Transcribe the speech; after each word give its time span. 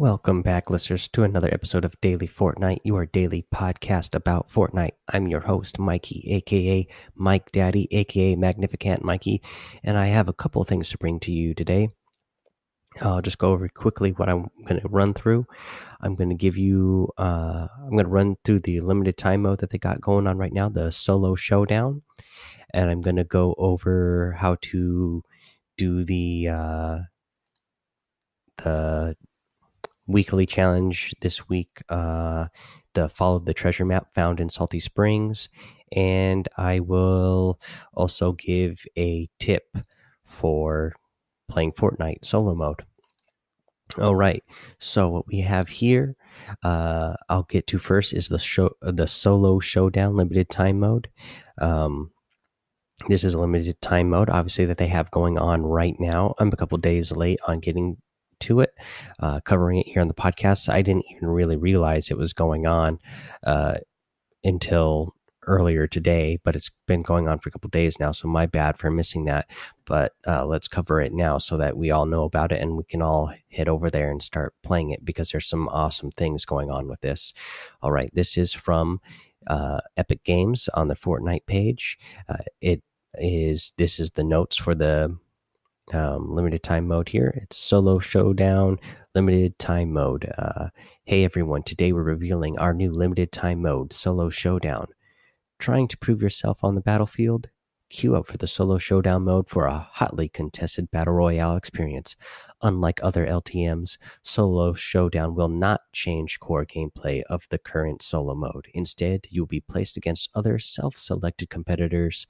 Welcome 0.00 0.42
back, 0.42 0.70
listeners, 0.70 1.08
to 1.08 1.24
another 1.24 1.52
episode 1.52 1.84
of 1.84 2.00
Daily 2.00 2.28
Fortnite, 2.28 2.78
your 2.84 3.04
daily 3.04 3.44
podcast 3.52 4.14
about 4.14 4.48
Fortnite. 4.48 4.92
I'm 5.12 5.26
your 5.26 5.40
host, 5.40 5.80
Mikey, 5.80 6.22
aka 6.34 6.86
Mike 7.16 7.50
Daddy, 7.50 7.88
aka 7.90 8.36
Magnificent 8.36 9.02
Mikey, 9.02 9.42
and 9.82 9.98
I 9.98 10.06
have 10.06 10.28
a 10.28 10.32
couple 10.32 10.62
of 10.62 10.68
things 10.68 10.90
to 10.90 10.98
bring 10.98 11.18
to 11.18 11.32
you 11.32 11.52
today. 11.52 11.88
I'll 13.00 13.22
just 13.22 13.38
go 13.38 13.50
over 13.50 13.68
quickly 13.68 14.12
what 14.12 14.28
I'm 14.28 14.46
going 14.68 14.80
to 14.80 14.88
run 14.88 15.14
through. 15.14 15.46
I'm 16.00 16.14
going 16.14 16.30
to 16.30 16.36
give 16.36 16.56
you, 16.56 17.08
uh, 17.18 17.66
I'm 17.82 17.90
going 17.90 18.04
to 18.04 18.08
run 18.08 18.36
through 18.44 18.60
the 18.60 18.78
limited 18.78 19.16
time 19.18 19.42
mode 19.42 19.58
that 19.58 19.70
they 19.70 19.78
got 19.78 20.00
going 20.00 20.28
on 20.28 20.38
right 20.38 20.52
now, 20.52 20.68
the 20.68 20.92
solo 20.92 21.34
showdown, 21.34 22.02
and 22.72 22.88
I'm 22.88 23.00
going 23.00 23.16
to 23.16 23.24
go 23.24 23.52
over 23.58 24.36
how 24.38 24.58
to 24.60 25.24
do 25.76 26.04
the, 26.04 26.48
uh, 26.50 26.98
the 28.58 29.16
weekly 30.08 30.46
challenge 30.46 31.14
this 31.20 31.48
week 31.48 31.82
uh, 31.90 32.46
the 32.94 33.08
follow 33.08 33.38
the 33.38 33.54
treasure 33.54 33.84
map 33.84 34.12
found 34.14 34.40
in 34.40 34.48
salty 34.48 34.80
springs 34.80 35.48
and 35.92 36.48
i 36.56 36.80
will 36.80 37.60
also 37.94 38.32
give 38.32 38.84
a 38.96 39.28
tip 39.38 39.76
for 40.24 40.94
playing 41.48 41.72
fortnite 41.72 42.24
solo 42.24 42.54
mode. 42.54 42.84
All 43.98 44.14
right 44.14 44.42
so 44.78 45.08
what 45.08 45.26
we 45.26 45.40
have 45.40 45.68
here 45.68 46.14
uh, 46.62 47.14
i'll 47.28 47.44
get 47.44 47.66
to 47.68 47.78
first 47.78 48.12
is 48.12 48.28
the 48.28 48.38
show 48.38 48.70
the 48.82 49.06
solo 49.06 49.60
showdown 49.60 50.16
limited 50.16 50.50
time 50.50 50.80
mode. 50.80 51.08
Um, 51.60 52.10
this 53.08 53.24
is 53.24 53.34
a 53.34 53.40
limited 53.40 53.80
time 53.80 54.10
mode 54.10 54.28
obviously 54.28 54.66
that 54.66 54.76
they 54.76 54.88
have 54.88 55.10
going 55.10 55.38
on 55.38 55.62
right 55.62 55.96
now. 55.98 56.34
I'm 56.38 56.48
a 56.48 56.56
couple 56.56 56.76
days 56.78 57.12
late 57.12 57.40
on 57.46 57.60
getting 57.60 57.96
to 58.40 58.60
it, 58.60 58.74
uh, 59.20 59.40
covering 59.40 59.80
it 59.80 59.88
here 59.88 60.02
on 60.02 60.08
the 60.08 60.14
podcast. 60.14 60.68
I 60.68 60.82
didn't 60.82 61.06
even 61.10 61.28
really 61.28 61.56
realize 61.56 62.10
it 62.10 62.18
was 62.18 62.32
going 62.32 62.66
on 62.66 62.98
uh, 63.44 63.76
until 64.44 65.14
earlier 65.48 65.86
today, 65.86 66.38
but 66.44 66.54
it's 66.54 66.70
been 66.86 67.02
going 67.02 67.26
on 67.26 67.38
for 67.38 67.48
a 67.48 67.52
couple 67.52 67.70
days 67.70 67.98
now. 67.98 68.12
So 68.12 68.28
my 68.28 68.46
bad 68.46 68.78
for 68.78 68.90
missing 68.90 69.24
that. 69.24 69.46
But 69.86 70.12
uh, 70.26 70.46
let's 70.46 70.68
cover 70.68 71.00
it 71.00 71.12
now 71.12 71.38
so 71.38 71.56
that 71.56 71.76
we 71.76 71.90
all 71.90 72.06
know 72.06 72.24
about 72.24 72.52
it 72.52 72.60
and 72.60 72.76
we 72.76 72.84
can 72.84 73.02
all 73.02 73.32
head 73.50 73.68
over 73.68 73.90
there 73.90 74.10
and 74.10 74.22
start 74.22 74.54
playing 74.62 74.90
it 74.90 75.04
because 75.04 75.30
there's 75.30 75.48
some 75.48 75.68
awesome 75.70 76.10
things 76.12 76.44
going 76.44 76.70
on 76.70 76.86
with 76.86 77.00
this. 77.00 77.32
All 77.82 77.90
right, 77.90 78.14
this 78.14 78.36
is 78.36 78.52
from 78.52 79.00
uh, 79.46 79.80
Epic 79.96 80.22
Games 80.22 80.68
on 80.74 80.88
the 80.88 80.96
Fortnite 80.96 81.46
page. 81.46 81.98
Uh, 82.28 82.44
it 82.60 82.82
is 83.14 83.72
this 83.78 83.98
is 83.98 84.12
the 84.12 84.24
notes 84.24 84.56
for 84.56 84.74
the 84.74 85.16
um, 85.92 86.34
limited 86.34 86.62
time 86.62 86.86
mode 86.86 87.08
here. 87.08 87.38
It's 87.42 87.56
solo 87.56 87.98
showdown, 87.98 88.78
limited 89.14 89.58
time 89.58 89.92
mode. 89.92 90.30
Uh, 90.36 90.68
hey 91.04 91.24
everyone, 91.24 91.62
today 91.62 91.92
we're 91.92 92.02
revealing 92.02 92.58
our 92.58 92.74
new 92.74 92.92
limited 92.92 93.32
time 93.32 93.62
mode, 93.62 93.92
solo 93.92 94.30
showdown. 94.30 94.88
Trying 95.58 95.88
to 95.88 95.98
prove 95.98 96.22
yourself 96.22 96.62
on 96.62 96.74
the 96.74 96.80
battlefield? 96.80 97.48
Queue 97.90 98.16
up 98.16 98.26
for 98.26 98.36
the 98.36 98.46
solo 98.46 98.76
showdown 98.76 99.24
mode 99.24 99.48
for 99.48 99.64
a 99.64 99.88
hotly 99.94 100.28
contested 100.28 100.90
battle 100.90 101.14
royale 101.14 101.56
experience. 101.56 102.16
Unlike 102.60 103.00
other 103.02 103.26
LTMs, 103.26 103.96
solo 104.22 104.74
showdown 104.74 105.34
will 105.34 105.48
not 105.48 105.80
change 105.94 106.38
core 106.38 106.66
gameplay 106.66 107.22
of 107.30 107.46
the 107.48 107.56
current 107.56 108.02
solo 108.02 108.34
mode. 108.34 108.68
Instead, 108.74 109.26
you'll 109.30 109.46
be 109.46 109.60
placed 109.60 109.96
against 109.96 110.28
other 110.34 110.58
self 110.58 110.98
selected 110.98 111.48
competitors, 111.48 112.26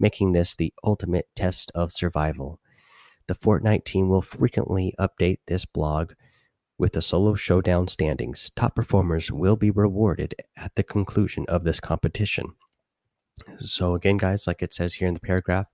making 0.00 0.32
this 0.32 0.56
the 0.56 0.74
ultimate 0.82 1.28
test 1.36 1.70
of 1.76 1.92
survival. 1.92 2.58
The 3.28 3.34
Fortnite 3.34 3.84
team 3.84 4.08
will 4.08 4.22
frequently 4.22 4.94
update 4.98 5.38
this 5.46 5.66
blog 5.66 6.12
with 6.78 6.92
the 6.92 7.02
solo 7.02 7.34
showdown 7.34 7.86
standings. 7.86 8.50
Top 8.56 8.74
performers 8.74 9.30
will 9.30 9.56
be 9.56 9.70
rewarded 9.70 10.34
at 10.56 10.74
the 10.76 10.82
conclusion 10.82 11.44
of 11.46 11.64
this 11.64 11.78
competition. 11.78 12.54
So 13.60 13.94
again, 13.94 14.16
guys, 14.16 14.46
like 14.46 14.62
it 14.62 14.72
says 14.72 14.94
here 14.94 15.08
in 15.08 15.14
the 15.14 15.20
paragraph, 15.20 15.66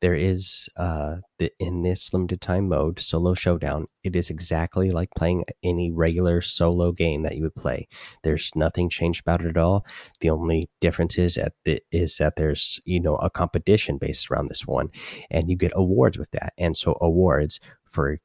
there 0.00 0.14
is 0.14 0.68
uh, 0.76 1.16
the, 1.38 1.52
in 1.58 1.82
this 1.82 2.12
limited 2.12 2.40
time 2.40 2.68
mode 2.68 3.00
solo 3.00 3.34
showdown. 3.34 3.86
It 4.02 4.16
is 4.16 4.30
exactly 4.30 4.90
like 4.90 5.10
playing 5.16 5.44
any 5.62 5.90
regular 5.90 6.40
solo 6.40 6.92
game 6.92 7.22
that 7.22 7.36
you 7.36 7.42
would 7.42 7.54
play. 7.54 7.88
There's 8.22 8.50
nothing 8.54 8.88
changed 8.88 9.20
about 9.20 9.42
it 9.42 9.48
at 9.48 9.56
all. 9.56 9.84
The 10.20 10.30
only 10.30 10.70
difference 10.80 11.18
is 11.18 11.36
at 11.36 11.54
the, 11.64 11.80
is 11.90 12.16
that 12.18 12.36
there's 12.36 12.80
you 12.84 13.00
know 13.00 13.16
a 13.16 13.30
competition 13.30 13.98
based 13.98 14.30
around 14.30 14.48
this 14.48 14.66
one, 14.66 14.90
and 15.30 15.50
you 15.50 15.56
get 15.56 15.72
awards 15.74 16.18
with 16.18 16.30
that. 16.32 16.52
And 16.58 16.76
so 16.76 16.98
awards 17.00 17.60
for 17.90 18.18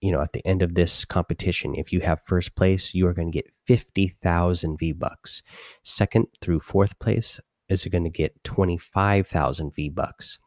you 0.00 0.12
know 0.12 0.20
at 0.20 0.32
the 0.34 0.46
end 0.46 0.60
of 0.60 0.74
this 0.74 1.04
competition 1.06 1.74
if 1.74 1.90
you 1.92 2.00
have 2.00 2.20
first 2.26 2.54
place 2.54 2.94
you 2.94 3.06
are 3.06 3.14
going 3.14 3.32
to 3.32 3.38
get 3.38 3.50
50,000 3.66 4.76
V-bucks 4.78 5.42
second 5.82 6.26
through 6.42 6.60
fourth 6.60 6.98
place 6.98 7.40
is 7.74 7.90
going 7.90 8.04
to 8.04 8.10
get 8.10 8.44
25,000 8.44 9.74
V 9.74 9.88
bucks. 9.88 10.38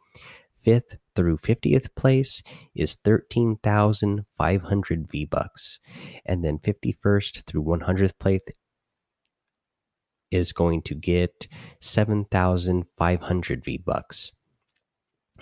Fifth 0.63 0.97
through 1.15 1.37
50th 1.37 1.95
place 1.95 2.43
is 2.75 2.93
13,500 2.95 5.07
V 5.09 5.25
bucks. 5.25 5.79
And 6.25 6.43
then 6.43 6.59
51st 6.59 7.45
through 7.45 7.63
100th 7.63 8.19
place 8.19 8.41
is 10.29 10.51
going 10.51 10.81
to 10.83 10.95
get 10.95 11.47
7,500 11.79 13.63
V 13.63 13.77
bucks. 13.77 14.33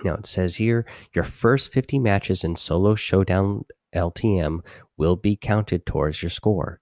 Now 0.04 0.16
it 0.16 0.26
says 0.26 0.58
here 0.58 0.86
your 1.14 1.24
first 1.24 1.72
50 1.72 2.00
matches 2.00 2.44
in 2.44 2.56
solo 2.56 2.96
showdown 2.96 3.66
LTM 3.96 4.60
will 4.98 5.16
be 5.16 5.36
counted 5.36 5.86
towards 5.86 6.22
your 6.22 6.30
score. 6.30 6.82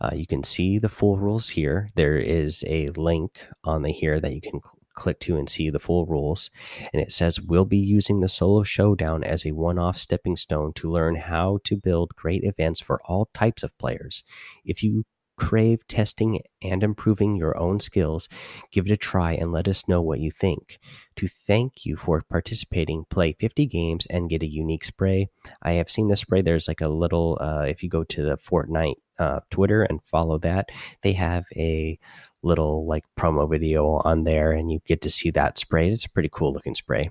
Uh, 0.00 0.10
you 0.14 0.26
can 0.26 0.42
see 0.42 0.78
the 0.78 0.88
full 0.88 1.16
rules 1.18 1.50
here. 1.50 1.90
There 1.94 2.16
is 2.18 2.64
a 2.66 2.88
link 2.88 3.46
on 3.64 3.82
the 3.82 3.92
here 3.92 4.20
that 4.20 4.34
you 4.34 4.40
can 4.40 4.60
cl 4.62 4.72
click 4.94 5.20
to 5.20 5.36
and 5.36 5.48
see 5.48 5.68
the 5.68 5.78
full 5.78 6.06
rules. 6.06 6.50
And 6.92 7.02
it 7.02 7.12
says 7.12 7.38
we'll 7.38 7.66
be 7.66 7.76
using 7.76 8.20
the 8.20 8.30
solo 8.30 8.62
showdown 8.62 9.22
as 9.24 9.44
a 9.44 9.52
one 9.52 9.78
off 9.78 9.98
stepping 9.98 10.36
stone 10.36 10.72
to 10.76 10.90
learn 10.90 11.16
how 11.16 11.58
to 11.64 11.76
build 11.76 12.16
great 12.16 12.42
events 12.44 12.80
for 12.80 13.00
all 13.04 13.28
types 13.34 13.62
of 13.62 13.76
players. 13.76 14.24
If 14.64 14.82
you 14.82 15.04
crave 15.36 15.86
testing 15.86 16.40
and 16.62 16.82
improving 16.82 17.36
your 17.36 17.56
own 17.58 17.80
skills, 17.80 18.28
give 18.72 18.86
it 18.86 18.92
a 18.92 18.96
try 18.96 19.32
and 19.32 19.52
let 19.52 19.68
us 19.68 19.86
know 19.86 20.02
what 20.02 20.20
you 20.20 20.30
think. 20.30 20.78
To 21.16 21.28
thank 21.28 21.86
you 21.86 21.96
for 21.96 22.22
participating, 22.22 23.04
play 23.08 23.32
50 23.38 23.66
games 23.66 24.06
and 24.06 24.28
get 24.28 24.42
a 24.42 24.46
unique 24.46 24.84
spray. 24.84 25.28
I 25.62 25.72
have 25.72 25.90
seen 25.90 26.08
the 26.08 26.16
spray. 26.16 26.42
There's 26.42 26.68
like 26.68 26.80
a 26.80 26.88
little, 26.88 27.38
uh, 27.40 27.64
if 27.68 27.82
you 27.82 27.88
go 27.88 28.04
to 28.04 28.22
the 28.22 28.36
Fortnite 28.36 28.96
uh, 29.18 29.40
Twitter 29.50 29.82
and 29.82 30.02
follow 30.02 30.38
that, 30.38 30.68
they 31.02 31.12
have 31.12 31.44
a 31.54 31.98
little 32.42 32.86
like 32.86 33.04
promo 33.18 33.48
video 33.48 34.00
on 34.04 34.24
there 34.24 34.52
and 34.52 34.70
you 34.70 34.80
get 34.86 35.00
to 35.02 35.10
see 35.10 35.30
that 35.30 35.58
spray. 35.58 35.90
It's 35.90 36.04
a 36.04 36.10
pretty 36.10 36.30
cool 36.30 36.52
looking 36.52 36.74
spray. 36.74 37.10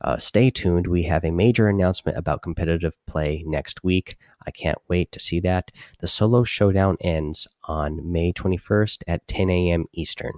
Uh, 0.00 0.18
stay 0.18 0.50
tuned. 0.50 0.86
We 0.86 1.04
have 1.04 1.24
a 1.24 1.30
major 1.30 1.68
announcement 1.68 2.18
about 2.18 2.42
competitive 2.42 2.94
play 3.06 3.42
next 3.46 3.84
week. 3.84 4.16
I 4.46 4.50
can't 4.50 4.78
wait 4.88 5.12
to 5.12 5.20
see 5.20 5.40
that. 5.40 5.70
The 6.00 6.06
solo 6.06 6.44
showdown 6.44 6.96
ends 7.00 7.48
on 7.64 8.12
May 8.12 8.32
21st 8.32 9.02
at 9.06 9.26
10 9.26 9.50
a.m. 9.50 9.86
Eastern. 9.92 10.34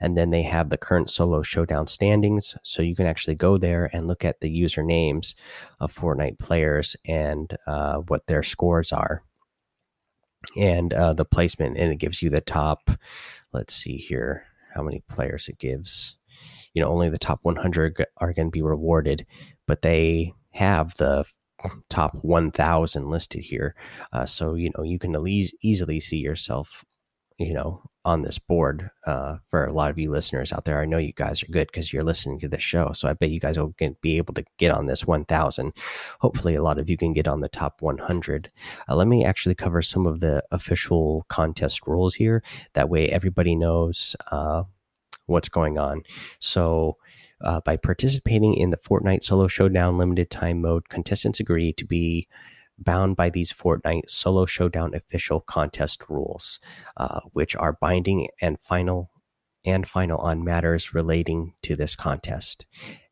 And 0.00 0.16
then 0.16 0.30
they 0.30 0.42
have 0.42 0.68
the 0.68 0.76
current 0.76 1.10
solo 1.10 1.42
showdown 1.42 1.86
standings. 1.86 2.56
So 2.64 2.82
you 2.82 2.96
can 2.96 3.06
actually 3.06 3.36
go 3.36 3.56
there 3.56 3.88
and 3.92 4.06
look 4.06 4.24
at 4.24 4.40
the 4.40 4.50
usernames 4.62 5.34
of 5.78 5.94
Fortnite 5.94 6.38
players 6.38 6.96
and 7.06 7.56
uh, 7.66 7.98
what 7.98 8.26
their 8.26 8.42
scores 8.42 8.92
are. 8.92 9.22
And 10.56 10.92
uh, 10.92 11.12
the 11.12 11.24
placement, 11.24 11.76
and 11.76 11.92
it 11.92 11.96
gives 11.96 12.22
you 12.22 12.30
the 12.30 12.40
top. 12.40 12.90
Let's 13.52 13.74
see 13.74 13.96
here 13.96 14.44
how 14.74 14.82
many 14.82 15.02
players 15.08 15.48
it 15.48 15.58
gives 15.58 16.16
you 16.74 16.82
know 16.82 16.88
only 16.88 17.08
the 17.08 17.18
top 17.18 17.40
100 17.42 18.04
are 18.18 18.32
going 18.32 18.48
to 18.48 18.52
be 18.52 18.62
rewarded 18.62 19.26
but 19.66 19.82
they 19.82 20.32
have 20.52 20.96
the 20.96 21.24
top 21.88 22.16
1000 22.22 23.10
listed 23.10 23.42
here. 23.42 23.74
Uh, 24.12 24.26
so 24.26 24.54
you 24.54 24.70
know 24.76 24.84
you 24.84 24.98
can 24.98 25.14
easily 25.62 26.00
see 26.00 26.18
yourself 26.18 26.84
you 27.38 27.54
know 27.54 27.82
on 28.04 28.22
this 28.22 28.38
board 28.38 28.90
uh, 29.06 29.36
for 29.50 29.66
a 29.66 29.72
lot 29.72 29.90
of 29.90 29.98
you 29.98 30.10
listeners 30.10 30.52
out 30.52 30.64
there. 30.64 30.80
I 30.80 30.86
know 30.86 30.98
you 30.98 31.12
guys 31.12 31.42
are 31.42 31.52
good 31.52 31.68
because 31.68 31.92
you're 31.92 32.04
listening 32.04 32.40
to 32.40 32.48
this 32.48 32.62
show 32.62 32.92
so 32.92 33.08
i 33.08 33.12
bet 33.12 33.30
you 33.30 33.40
guys 33.40 33.58
will 33.58 33.74
get, 33.78 34.00
be 34.00 34.16
able 34.16 34.34
to 34.34 34.44
get 34.58 34.70
on 34.70 34.86
this 34.86 35.06
1000 35.06 35.72
hopefully 36.20 36.54
a 36.54 36.62
lot 36.62 36.78
of 36.78 36.88
you 36.88 36.96
can 36.96 37.12
get 37.12 37.28
on 37.28 37.40
the 37.40 37.48
top 37.48 37.82
100 37.82 38.50
uh, 38.88 38.96
let 38.96 39.06
me 39.06 39.24
actually 39.24 39.54
cover 39.54 39.82
some 39.82 40.06
of 40.06 40.20
the 40.20 40.42
official 40.50 41.26
contest 41.28 41.86
rules 41.86 42.14
here. 42.14 42.42
That 42.74 42.88
way 42.88 43.08
everybody 43.08 43.54
knows 43.54 44.16
uh, 44.30 44.64
what's 45.26 45.48
going 45.48 45.78
on. 45.78 46.02
So, 46.38 46.96
uh, 47.42 47.60
by 47.60 47.76
participating 47.76 48.54
in 48.54 48.70
the 48.70 48.76
Fortnite 48.76 49.22
Solo 49.22 49.48
Showdown 49.48 49.96
limited 49.96 50.30
time 50.30 50.60
mode, 50.60 50.88
contestants 50.88 51.40
agree 51.40 51.72
to 51.74 51.86
be 51.86 52.28
bound 52.78 53.16
by 53.16 53.30
these 53.30 53.52
Fortnite 53.52 54.08
Solo 54.10 54.46
Showdown 54.46 54.94
official 54.94 55.40
contest 55.40 56.04
rules, 56.08 56.58
uh, 56.96 57.20
which 57.32 57.56
are 57.56 57.78
binding 57.80 58.28
and 58.40 58.58
final 58.60 59.10
and 59.64 59.86
final 59.86 60.18
on 60.18 60.42
matters 60.42 60.94
relating 60.94 61.52
to 61.62 61.76
this 61.76 61.94
contest. 61.94 62.64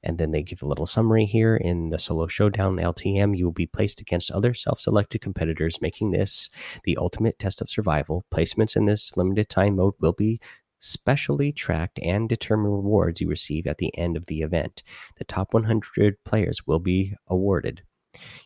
And 0.03 0.19
then 0.19 0.31
they 0.31 0.43
give 0.43 0.63
a 0.63 0.67
little 0.67 0.87
summary 0.87 1.27
here 1.27 1.57
in 1.57 1.91
the 1.91 1.99
solo 1.99 2.27
showdown 2.27 2.77
LTM. 2.77 3.37
You 3.37 3.47
will 3.47 3.53
be 3.53 3.67
placed 3.67 4.01
against 4.01 4.31
other 4.31 4.55
self 4.55 4.81
selected 4.81 5.21
competitors, 5.21 5.83
making 5.83 6.11
this 6.11 6.49
the 6.85 6.97
ultimate 6.97 7.39
test 7.39 7.61
of 7.61 7.69
survival. 7.69 8.25
Placements 8.33 8.77
in 8.77 8.87
this 8.87 9.17
limited 9.17 9.49
time 9.49 9.77
mode 9.77 9.95
will 10.01 10.13
be 10.13 10.41
specially 10.79 11.53
tracked 11.53 11.99
and 12.03 12.29
determine 12.29 12.71
rewards 12.71 13.21
you 13.21 13.29
receive 13.29 13.67
at 13.67 13.79
the 13.79 13.97
end 13.97 14.17
of 14.17 14.27
the 14.27 14.43
event. 14.43 14.83
The 15.17 15.25
top 15.25 15.55
100 15.55 16.25
players 16.25 16.67
will 16.67 16.79
be 16.79 17.15
awarded. 17.27 17.83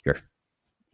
Your 0.05 0.19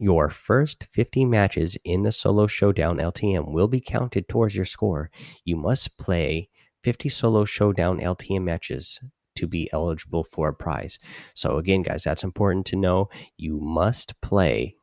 your 0.01 0.29
first 0.29 0.87
50 0.93 1.25
matches 1.25 1.77
in 1.83 2.03
the 2.03 2.11
solo 2.13 2.47
showdown 2.47 2.99
LTM 2.99 3.51
will 3.51 3.67
be 3.67 3.81
counted 3.81 4.29
towards 4.29 4.55
your 4.55 4.65
score. 4.65 5.11
You 5.43 5.57
must 5.57 5.97
play 5.97 6.47
50 6.83 7.09
solo 7.09 7.43
showdown 7.43 7.99
LTM 7.99 8.43
matches 8.43 8.99
to 9.35 9.47
be 9.47 9.69
eligible 9.73 10.23
for 10.23 10.49
a 10.49 10.53
prize. 10.53 10.99
So 11.33 11.57
again, 11.57 11.81
guys, 11.81 12.03
that's 12.03 12.23
important 12.23 12.65
to 12.67 12.77
know. 12.77 13.09
You 13.37 13.59
must 13.59 14.19
play 14.21 14.75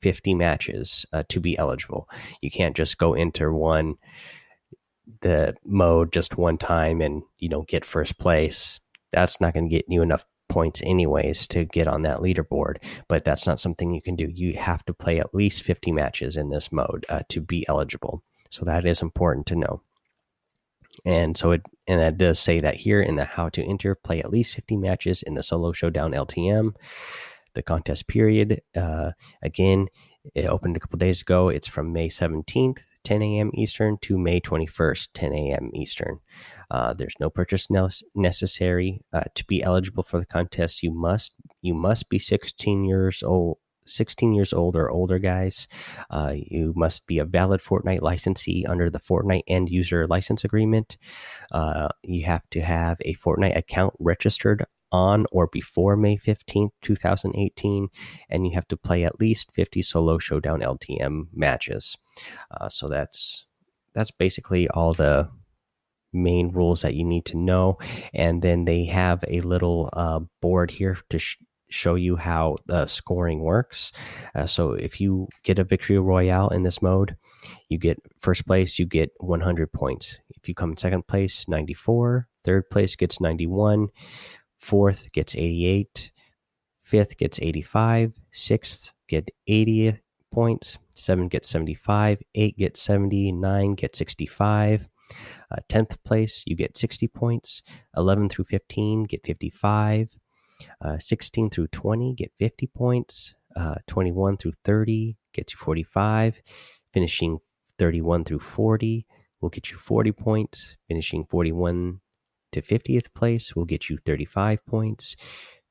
50 0.00 0.34
matches 0.34 1.06
uh, 1.12 1.22
to 1.28 1.38
be 1.40 1.56
eligible. 1.56 2.08
You 2.40 2.50
can't 2.50 2.76
just 2.76 2.98
go 2.98 3.14
enter 3.14 3.52
one 3.52 3.96
the 5.20 5.54
mode 5.64 6.12
just 6.12 6.36
one 6.36 6.58
time 6.58 7.00
and 7.00 7.22
you 7.38 7.48
don't 7.48 7.68
get 7.68 7.84
first 7.84 8.18
place. 8.18 8.80
That's 9.12 9.40
not 9.40 9.54
going 9.54 9.68
to 9.68 9.74
get 9.74 9.86
you 9.88 10.02
enough 10.02 10.24
points 10.48 10.82
anyways 10.84 11.46
to 11.48 11.64
get 11.64 11.88
on 11.88 12.02
that 12.02 12.18
leaderboard. 12.18 12.76
But 13.08 13.24
that's 13.24 13.46
not 13.46 13.60
something 13.60 13.90
you 13.90 14.02
can 14.02 14.16
do. 14.16 14.28
You 14.32 14.54
have 14.54 14.84
to 14.86 14.94
play 14.94 15.18
at 15.18 15.34
least 15.34 15.62
50 15.62 15.92
matches 15.92 16.36
in 16.36 16.50
this 16.50 16.70
mode 16.70 17.06
uh, 17.08 17.22
to 17.28 17.40
be 17.40 17.66
eligible. 17.68 18.22
So 18.50 18.64
that 18.64 18.86
is 18.86 19.00
important 19.00 19.46
to 19.46 19.56
know. 19.56 19.82
And 21.04 21.36
so 21.36 21.52
it 21.52 21.62
and 21.86 22.00
that 22.00 22.18
does 22.18 22.38
say 22.38 22.60
that 22.60 22.76
here 22.76 23.00
in 23.00 23.16
the 23.16 23.24
how 23.24 23.48
to 23.50 23.64
enter 23.64 23.94
play 23.94 24.20
at 24.20 24.30
least 24.30 24.54
50 24.54 24.76
matches 24.76 25.22
in 25.22 25.34
the 25.34 25.42
solo 25.42 25.72
showdown 25.72 26.12
ltm 26.12 26.74
the 27.54 27.62
contest 27.62 28.06
period. 28.06 28.60
Uh, 28.76 29.12
again 29.42 29.88
it 30.34 30.46
opened 30.46 30.76
a 30.76 30.80
couple 30.80 30.98
days 30.98 31.22
ago. 31.22 31.48
It's 31.48 31.66
from 31.66 31.92
may 31.92 32.08
17th 32.08 32.82
10 33.04 33.22
a.m. 33.22 33.50
Eastern 33.54 33.98
to 34.02 34.18
May 34.18 34.40
21st, 34.40 35.08
10 35.14 35.32
a.m. 35.32 35.70
Eastern. 35.74 36.18
Uh, 36.70 36.94
there's 36.94 37.14
no 37.20 37.28
purchase 37.30 37.68
necessary 38.14 39.00
uh, 39.12 39.24
to 39.34 39.44
be 39.44 39.62
eligible 39.62 40.02
for 40.02 40.18
the 40.18 40.26
contest. 40.26 40.82
You 40.82 40.92
must 40.92 41.32
you 41.60 41.74
must 41.74 42.08
be 42.08 42.18
16 42.18 42.84
years 42.84 43.22
old. 43.22 43.58
16 43.84 44.32
years 44.32 44.52
old 44.52 44.76
or 44.76 44.90
older, 44.90 45.18
guys. 45.18 45.66
Uh, 46.08 46.34
you 46.36 46.72
must 46.76 47.04
be 47.08 47.18
a 47.18 47.24
valid 47.24 47.60
Fortnite 47.60 48.00
licensee 48.00 48.64
under 48.64 48.88
the 48.88 49.00
Fortnite 49.00 49.42
end 49.48 49.70
user 49.70 50.06
license 50.06 50.44
agreement. 50.44 50.96
Uh, 51.50 51.88
you 52.04 52.24
have 52.24 52.48
to 52.50 52.60
have 52.60 52.98
a 53.00 53.16
Fortnite 53.16 53.56
account 53.56 53.94
registered 53.98 54.66
on 54.92 55.26
or 55.32 55.48
before 55.48 55.96
May 55.96 56.16
15th, 56.16 56.70
2018, 56.82 57.88
and 58.30 58.46
you 58.46 58.54
have 58.54 58.68
to 58.68 58.76
play 58.76 59.04
at 59.04 59.18
least 59.18 59.50
50 59.52 59.82
solo 59.82 60.18
showdown 60.18 60.60
LTM 60.60 61.28
matches. 61.32 61.96
Uh, 62.50 62.68
so 62.68 62.88
that's 62.88 63.46
that's 63.94 64.10
basically 64.10 64.68
all 64.68 64.94
the 64.94 65.28
main 66.12 66.50
rules 66.50 66.82
that 66.82 66.94
you 66.94 67.04
need 67.04 67.24
to 67.26 67.36
know. 67.36 67.78
And 68.14 68.42
then 68.42 68.64
they 68.64 68.84
have 68.84 69.24
a 69.28 69.40
little 69.40 69.88
uh, 69.92 70.20
board 70.40 70.72
here 70.72 70.98
to 71.10 71.18
sh 71.18 71.38
show 71.70 71.94
you 71.94 72.16
how 72.16 72.58
the 72.66 72.86
scoring 72.86 73.40
works. 73.40 73.92
Uh, 74.34 74.44
so 74.44 74.72
if 74.72 75.00
you 75.00 75.26
get 75.42 75.58
a 75.58 75.64
victory 75.64 75.98
royale 75.98 76.50
in 76.50 76.64
this 76.64 76.82
mode, 76.82 77.16
you 77.70 77.78
get 77.78 77.98
first 78.20 78.46
place, 78.46 78.78
you 78.78 78.84
get 78.84 79.10
100 79.20 79.72
points. 79.72 80.18
If 80.28 80.48
you 80.48 80.54
come 80.54 80.72
in 80.72 80.76
second 80.76 81.06
place, 81.06 81.46
94. 81.48 82.28
Third 82.44 82.68
place 82.68 82.94
gets 82.94 83.20
91. 83.20 83.88
Fourth 84.62 85.10
gets 85.12 85.34
88. 85.34 86.12
Fifth 86.84 87.16
gets 87.16 87.40
85. 87.42 88.12
Sixth 88.30 88.92
get 89.08 89.28
80 89.48 89.98
points. 90.32 90.78
Seven 90.94 91.26
gets 91.26 91.48
75. 91.48 92.22
Eight 92.36 92.56
gets 92.56 92.80
70. 92.80 93.32
Nine 93.32 93.74
gets 93.74 93.98
65. 93.98 94.88
Uh, 95.50 95.56
10th 95.68 96.02
place, 96.04 96.44
you 96.46 96.54
get 96.54 96.78
60 96.78 97.08
points. 97.08 97.62
11 97.96 98.28
through 98.28 98.44
15 98.44 99.04
get 99.04 99.26
55. 99.26 100.10
Uh, 100.80 100.98
16 100.98 101.50
through 101.50 101.66
20 101.66 102.14
get 102.14 102.30
50 102.38 102.68
points. 102.68 103.34
Uh, 103.56 103.74
21 103.88 104.36
through 104.36 104.52
30 104.64 105.16
gets 105.34 105.52
you 105.52 105.58
45. 105.58 106.40
Finishing 106.94 107.38
31 107.80 108.24
through 108.24 108.38
40 108.38 109.06
will 109.40 109.50
get 109.50 109.72
you 109.72 109.76
40 109.76 110.12
points. 110.12 110.76
Finishing 110.86 111.24
41 111.24 112.00
to 112.52 112.62
50th 112.62 113.12
place 113.14 113.54
will 113.54 113.64
get 113.64 113.88
you 113.88 113.98
35 114.04 114.64
points. 114.66 115.16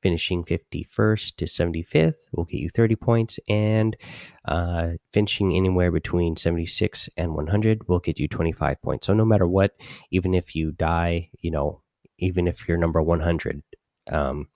Finishing 0.02 0.42
51st 0.42 1.36
to 1.36 1.44
75th 1.44 2.14
will 2.32 2.44
get 2.44 2.58
you 2.58 2.68
30 2.68 2.96
points. 2.96 3.38
And 3.48 3.96
uh, 4.44 4.88
finishing 5.12 5.54
anywhere 5.54 5.92
between 5.92 6.36
76 6.36 7.08
and 7.16 7.34
100 7.34 7.88
will 7.88 8.00
get 8.00 8.18
you 8.18 8.26
25 8.26 8.82
points. 8.82 9.06
So 9.06 9.14
no 9.14 9.24
matter 9.24 9.46
what, 9.46 9.76
even 10.10 10.34
if 10.34 10.56
you 10.56 10.72
die, 10.72 11.30
you 11.38 11.52
know, 11.52 11.82
even 12.18 12.48
if 12.48 12.66
you're 12.66 12.78
number 12.78 13.00
100, 13.00 13.62
um, 14.10 14.48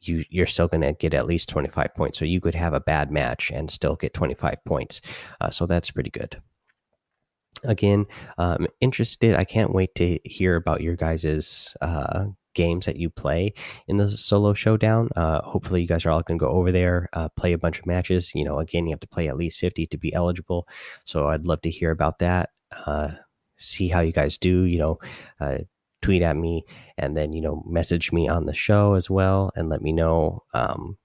you 0.00 0.24
you're 0.30 0.46
still 0.46 0.68
going 0.68 0.80
to 0.80 0.94
get 0.94 1.12
at 1.12 1.26
least 1.26 1.50
25 1.50 1.94
points. 1.94 2.18
So 2.18 2.24
you 2.24 2.40
could 2.40 2.54
have 2.54 2.72
a 2.72 2.80
bad 2.80 3.10
match 3.10 3.50
and 3.50 3.70
still 3.70 3.96
get 3.96 4.14
25 4.14 4.64
points. 4.64 5.02
Uh, 5.38 5.50
so 5.50 5.66
that's 5.66 5.90
pretty 5.90 6.10
good 6.10 6.40
again 7.64 8.06
um, 8.38 8.66
interested 8.80 9.34
i 9.34 9.44
can't 9.44 9.74
wait 9.74 9.94
to 9.94 10.18
hear 10.24 10.56
about 10.56 10.80
your 10.80 10.96
guys's 10.96 11.76
uh, 11.80 12.24
games 12.54 12.86
that 12.86 12.96
you 12.96 13.08
play 13.08 13.54
in 13.86 13.96
the 13.96 14.18
solo 14.18 14.52
showdown. 14.52 15.08
Uh, 15.14 15.40
hopefully 15.42 15.82
you 15.82 15.86
guys 15.86 16.04
are 16.04 16.10
all 16.10 16.20
going 16.20 16.36
to 16.36 16.44
go 16.44 16.50
over 16.50 16.72
there 16.72 17.08
uh, 17.12 17.28
play 17.36 17.52
a 17.52 17.58
bunch 17.58 17.78
of 17.78 17.86
matches. 17.86 18.32
You 18.34 18.44
know 18.44 18.58
again 18.58 18.86
you 18.86 18.90
have 18.92 19.00
to 19.00 19.06
play 19.06 19.28
at 19.28 19.36
least 19.36 19.58
50 19.58 19.86
to 19.86 19.96
be 19.96 20.12
eligible. 20.12 20.66
So 21.04 21.28
i'd 21.28 21.46
love 21.46 21.60
to 21.62 21.70
hear 21.70 21.90
about 21.90 22.18
that 22.18 22.50
uh, 22.86 23.10
see 23.56 23.88
how 23.88 24.00
you 24.00 24.12
guys 24.12 24.38
do 24.38 24.64
you 24.64 24.78
know 24.78 24.98
uh, 25.40 25.58
tweet 26.02 26.22
at 26.22 26.36
me 26.36 26.64
and 26.96 27.16
then 27.16 27.32
you 27.32 27.42
know 27.42 27.62
message 27.66 28.10
me 28.12 28.28
on 28.28 28.46
the 28.46 28.54
show 28.54 28.94
as 28.94 29.10
well 29.10 29.52
and 29.54 29.68
let 29.68 29.82
me 29.82 29.92
know 29.92 30.42
um, 30.54 30.96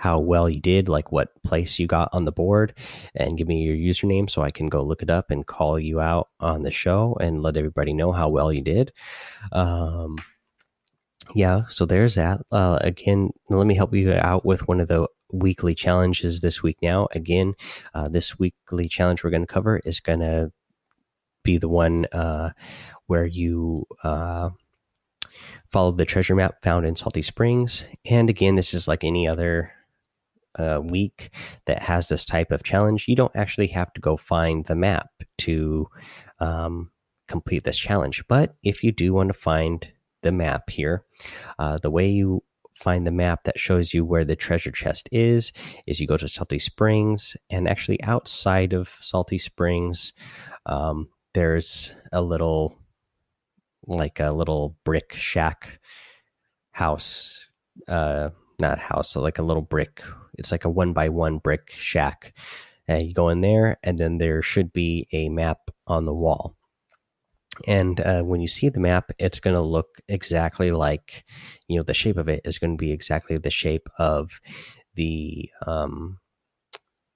how 0.00 0.18
well 0.18 0.48
you 0.48 0.60
did, 0.60 0.88
like 0.88 1.12
what 1.12 1.28
place 1.42 1.78
you 1.78 1.86
got 1.86 2.08
on 2.14 2.24
the 2.24 2.32
board, 2.32 2.72
and 3.14 3.36
give 3.36 3.46
me 3.46 3.62
your 3.62 3.76
username 3.76 4.30
so 4.30 4.40
I 4.40 4.50
can 4.50 4.70
go 4.70 4.82
look 4.82 5.02
it 5.02 5.10
up 5.10 5.30
and 5.30 5.46
call 5.46 5.78
you 5.78 6.00
out 6.00 6.28
on 6.40 6.62
the 6.62 6.70
show 6.70 7.18
and 7.20 7.42
let 7.42 7.58
everybody 7.58 7.92
know 7.92 8.10
how 8.10 8.30
well 8.30 8.50
you 8.50 8.62
did. 8.62 8.92
Um, 9.52 10.16
yeah, 11.34 11.64
so 11.68 11.84
there's 11.84 12.14
that. 12.14 12.40
Uh, 12.50 12.78
again, 12.80 13.28
let 13.50 13.66
me 13.66 13.74
help 13.74 13.92
you 13.92 14.14
out 14.14 14.46
with 14.46 14.66
one 14.66 14.80
of 14.80 14.88
the 14.88 15.06
weekly 15.34 15.74
challenges 15.74 16.40
this 16.40 16.62
week 16.62 16.78
now. 16.80 17.06
Again, 17.14 17.52
uh, 17.92 18.08
this 18.08 18.38
weekly 18.38 18.86
challenge 18.86 19.22
we're 19.22 19.28
going 19.28 19.46
to 19.46 19.54
cover 19.54 19.82
is 19.84 20.00
going 20.00 20.20
to 20.20 20.50
be 21.44 21.58
the 21.58 21.68
one 21.68 22.06
uh, 22.12 22.52
where 23.06 23.26
you 23.26 23.86
uh, 24.02 24.48
follow 25.68 25.92
the 25.92 26.06
treasure 26.06 26.34
map 26.34 26.62
found 26.62 26.86
in 26.86 26.96
Salty 26.96 27.20
Springs. 27.20 27.84
And 28.06 28.30
again, 28.30 28.54
this 28.54 28.72
is 28.72 28.88
like 28.88 29.04
any 29.04 29.28
other 29.28 29.72
uh, 30.58 30.80
week 30.82 31.30
that 31.66 31.82
has 31.82 32.08
this 32.08 32.24
type 32.24 32.50
of 32.50 32.62
challenge, 32.62 33.06
you 33.08 33.16
don't 33.16 33.34
actually 33.36 33.68
have 33.68 33.92
to 33.92 34.00
go 34.00 34.16
find 34.16 34.66
the 34.66 34.74
map 34.74 35.10
to 35.38 35.88
um, 36.38 36.90
complete 37.28 37.64
this 37.64 37.78
challenge. 37.78 38.24
But 38.28 38.54
if 38.62 38.82
you 38.82 38.92
do 38.92 39.14
want 39.14 39.28
to 39.28 39.38
find 39.38 39.86
the 40.22 40.32
map 40.32 40.70
here, 40.70 41.04
uh, 41.58 41.78
the 41.78 41.90
way 41.90 42.08
you 42.08 42.42
find 42.74 43.06
the 43.06 43.10
map 43.12 43.44
that 43.44 43.60
shows 43.60 43.92
you 43.92 44.04
where 44.04 44.24
the 44.24 44.36
treasure 44.36 44.70
chest 44.70 45.08
is 45.12 45.52
is 45.86 46.00
you 46.00 46.06
go 46.06 46.16
to 46.16 46.28
Salty 46.28 46.58
Springs, 46.58 47.36
and 47.50 47.68
actually 47.68 48.02
outside 48.02 48.72
of 48.72 48.90
Salty 49.00 49.38
Springs, 49.38 50.12
um, 50.66 51.08
there's 51.34 51.92
a 52.12 52.22
little 52.22 52.76
like 53.86 54.20
a 54.20 54.30
little 54.30 54.76
brick 54.84 55.14
shack 55.14 55.80
house 56.72 57.46
uh 57.88 58.28
not 58.58 58.78
house 58.78 59.10
so 59.10 59.20
like 59.20 59.38
a 59.38 59.42
little 59.42 59.62
brick 59.62 60.02
it's 60.40 60.50
like 60.50 60.64
a 60.64 60.70
one 60.70 60.92
by 60.92 61.08
one 61.08 61.38
brick 61.38 61.72
shack. 61.76 62.34
Uh, 62.88 62.96
you 62.96 63.14
go 63.14 63.28
in 63.28 63.40
there, 63.40 63.78
and 63.84 64.00
then 64.00 64.18
there 64.18 64.42
should 64.42 64.72
be 64.72 65.06
a 65.12 65.28
map 65.28 65.58
on 65.86 66.06
the 66.06 66.14
wall. 66.14 66.56
And 67.66 68.00
uh, 68.00 68.22
when 68.22 68.40
you 68.40 68.48
see 68.48 68.68
the 68.68 68.80
map, 68.80 69.10
it's 69.18 69.38
going 69.38 69.54
to 69.54 69.60
look 69.60 70.00
exactly 70.08 70.72
like, 70.72 71.24
you 71.68 71.76
know, 71.76 71.82
the 71.82 71.94
shape 71.94 72.16
of 72.16 72.28
it 72.28 72.40
is 72.44 72.58
going 72.58 72.76
to 72.76 72.80
be 72.80 72.90
exactly 72.90 73.36
the 73.38 73.50
shape 73.50 73.88
of 73.98 74.40
the 74.94 75.50
um, 75.66 76.18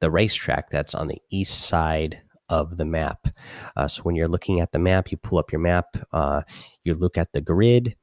the 0.01 0.11
racetrack 0.11 0.71
that's 0.71 0.95
on 0.95 1.09
the 1.09 1.23
east 1.31 1.55
side 1.55 2.21
of 2.51 2.77
the 2.77 2.85
map. 2.85 3.29
Uh, 3.75 3.89
so 3.89 4.03
when 4.03 4.17
you're 4.17 4.29
looking 4.29 4.61
at 4.61 4.73
the 4.73 4.79
map, 4.79 5.11
you 5.11 5.17
pull 5.17 5.39
up 5.39 5.51
your 5.51 5.61
map, 5.61 5.97
uh, 6.13 6.43
you 6.83 6.95
look 6.95 7.17
at 7.17 7.33
the 7.33 7.41
grid, 7.41 7.97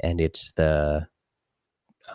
and 0.00 0.20
it's 0.20 0.52
the 0.52 1.08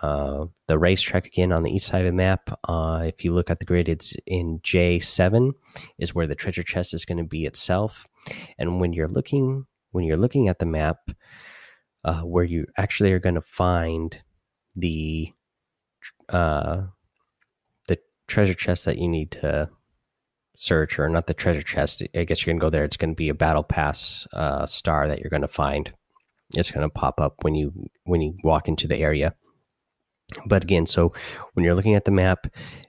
uh, 0.02 0.46
the 0.68 0.78
racetrack 0.78 1.26
again 1.26 1.52
on 1.52 1.64
the 1.64 1.72
east 1.72 1.88
side 1.88 2.02
of 2.02 2.12
the 2.12 2.12
map. 2.12 2.60
Uh, 2.68 3.04
if 3.06 3.24
you 3.24 3.34
look 3.34 3.50
at 3.50 3.60
the 3.60 3.66
grid, 3.66 3.90
it's 3.90 4.14
in 4.26 4.60
J7 4.60 5.52
is 6.00 6.16
where 6.16 6.28
the 6.28 6.36
treasure 6.36 6.64
chest 6.64 6.94
is 6.94 7.06
going 7.06 7.18
to 7.18 7.24
be 7.24 7.46
itself. 7.46 8.08
And 8.58 8.80
when 8.80 8.94
you're 8.94 9.08
looking, 9.08 9.66
when 9.92 10.06
you're 10.06 10.18
looking 10.18 10.48
at 10.48 10.60
the 10.60 10.66
map, 10.66 10.98
uh, 12.04 12.22
where 12.22 12.44
you 12.44 12.66
actually 12.78 13.14
are 13.14 13.20
going 13.20 13.36
to 13.36 13.42
find 13.42 14.22
the 14.76 15.32
uh, 16.30 16.84
the 17.88 18.00
treasure 18.28 18.54
chest 18.54 18.86
that 18.86 18.98
you 18.98 19.08
need 19.08 19.32
to 19.32 19.70
search, 20.58 21.00
or 21.00 21.10
not 21.10 21.28
the 21.28 21.34
treasure 21.34 21.62
chest. 21.62 22.04
I 22.16 22.24
guess 22.24 22.46
you're 22.46 22.54
gonna 22.54 22.62
go 22.62 22.70
there. 22.70 22.84
It's 22.84 22.98
gonna 22.98 23.14
be 23.14 23.30
a 23.30 23.34
battle 23.34 23.64
pass 23.64 24.28
uh, 24.34 24.66
star 24.66 25.08
that 25.08 25.20
you're 25.20 25.30
gonna 25.30 25.48
find. 25.48 25.94
It's 26.56 26.72
gonna 26.72 26.90
pop 26.90 27.20
up 27.20 27.44
when 27.44 27.56
you 27.56 27.90
when 28.04 28.22
you 28.22 28.38
walk 28.44 28.68
into 28.68 28.88
the 28.88 28.98
area. 28.98 29.36
But 30.46 30.64
again, 30.64 30.86
so 30.86 31.14
when 31.54 31.64
you're 31.64 31.76
looking 31.76 31.96
at 31.96 32.06
the 32.06 32.12
map, 32.12 32.48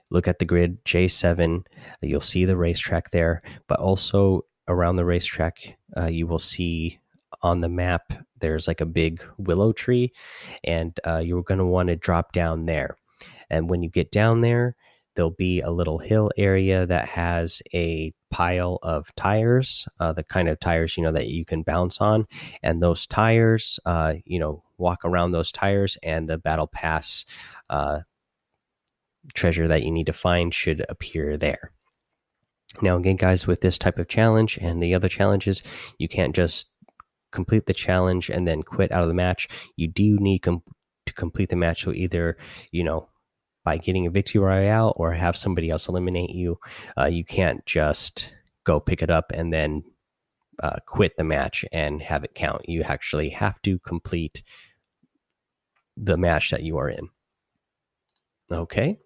look 0.09 0.27
at 0.27 0.39
the 0.39 0.45
grid 0.45 0.83
J7. 0.85 1.65
You'll 2.01 2.21
see 2.21 2.45
the 2.45 2.57
racetrack 2.57 3.11
there, 3.11 3.41
but 3.67 3.79
also 3.79 4.45
around 4.67 4.95
the 4.95 5.05
racetrack, 5.05 5.77
uh, 5.95 6.07
you 6.07 6.27
will 6.27 6.39
see 6.39 6.99
on 7.41 7.61
the 7.61 7.69
map 7.69 8.13
there's 8.39 8.67
like 8.67 8.81
a 8.81 8.85
big 8.85 9.23
willow 9.37 9.71
tree, 9.71 10.13
and 10.63 10.99
uh, 11.05 11.21
you're 11.23 11.43
going 11.43 11.57
to 11.59 11.65
want 11.65 11.87
to 11.89 11.95
drop 11.95 12.31
down 12.31 12.65
there. 12.65 12.97
And 13.49 13.69
when 13.69 13.83
you 13.83 13.89
get 13.89 14.11
down 14.11 14.41
there, 14.41 14.75
there'll 15.15 15.31
be 15.31 15.61
a 15.61 15.71
little 15.71 15.99
hill 15.99 16.31
area 16.37 16.85
that 16.85 17.07
has 17.07 17.61
a 17.73 18.13
pile 18.35 18.79
of 18.83 19.15
tires, 19.15 19.87
uh, 20.01 20.11
the 20.11 20.21
kind 20.21 20.49
of 20.49 20.59
tires 20.59 20.97
you 20.97 21.03
know 21.03 21.13
that 21.13 21.29
you 21.29 21.45
can 21.45 21.63
bounce 21.63 22.01
on, 22.01 22.27
and 22.61 22.83
those 22.83 23.07
tires, 23.07 23.79
uh, 23.85 24.15
you 24.25 24.37
know, 24.37 24.61
walk 24.77 25.05
around 25.05 25.31
those 25.31 25.53
tires, 25.53 25.97
and 26.03 26.27
the 26.27 26.37
battle 26.37 26.67
pass 26.67 27.23
uh, 27.69 27.99
treasure 29.33 29.69
that 29.69 29.83
you 29.83 29.91
need 29.91 30.07
to 30.07 30.11
find 30.11 30.53
should 30.53 30.85
appear 30.89 31.37
there. 31.37 31.71
Now, 32.81 32.97
again, 32.97 33.15
guys, 33.15 33.47
with 33.47 33.61
this 33.61 33.77
type 33.77 33.97
of 33.97 34.09
challenge 34.09 34.57
and 34.57 34.83
the 34.83 34.93
other 34.93 35.07
challenges, 35.07 35.63
you 35.97 36.09
can't 36.09 36.35
just 36.35 36.67
complete 37.31 37.67
the 37.67 37.73
challenge 37.73 38.29
and 38.29 38.45
then 38.45 38.63
quit 38.63 38.91
out 38.91 39.03
of 39.03 39.07
the 39.07 39.13
match. 39.13 39.47
You 39.77 39.87
do 39.87 40.17
need 40.19 40.39
com 40.39 40.61
to 41.05 41.13
complete 41.13 41.49
the 41.49 41.55
match. 41.55 41.83
So 41.85 41.93
either, 41.93 42.35
you 42.71 42.83
know, 42.83 43.07
by 43.65 43.77
getting 43.77 44.07
a 44.07 44.11
victory 44.11 44.39
royale 44.39 44.93
or 44.95 45.11
have 45.11 45.35
somebody 45.35 45.69
else 45.69 45.89
eliminate 45.89 46.29
you. 46.29 46.57
Uh, 46.97 47.05
you 47.07 47.25
can't 47.25 47.65
just 47.65 48.31
go 48.63 48.79
pick 48.79 49.01
it 49.01 49.09
up 49.09 49.31
and 49.33 49.51
then 49.51 49.83
uh, 50.63 50.77
quit 50.85 51.17
the 51.17 51.23
match 51.23 51.65
and 51.73 52.01
have 52.01 52.23
it 52.23 52.35
count. 52.35 52.69
You 52.69 52.83
actually 52.83 53.29
have 53.31 53.61
to 53.63 53.79
complete 53.79 54.43
the 55.97 56.15
match 56.15 56.51
that 56.51 56.63
you 56.63 56.77
are 56.77 56.89
in. 56.89 57.09
Okay. 58.51 58.99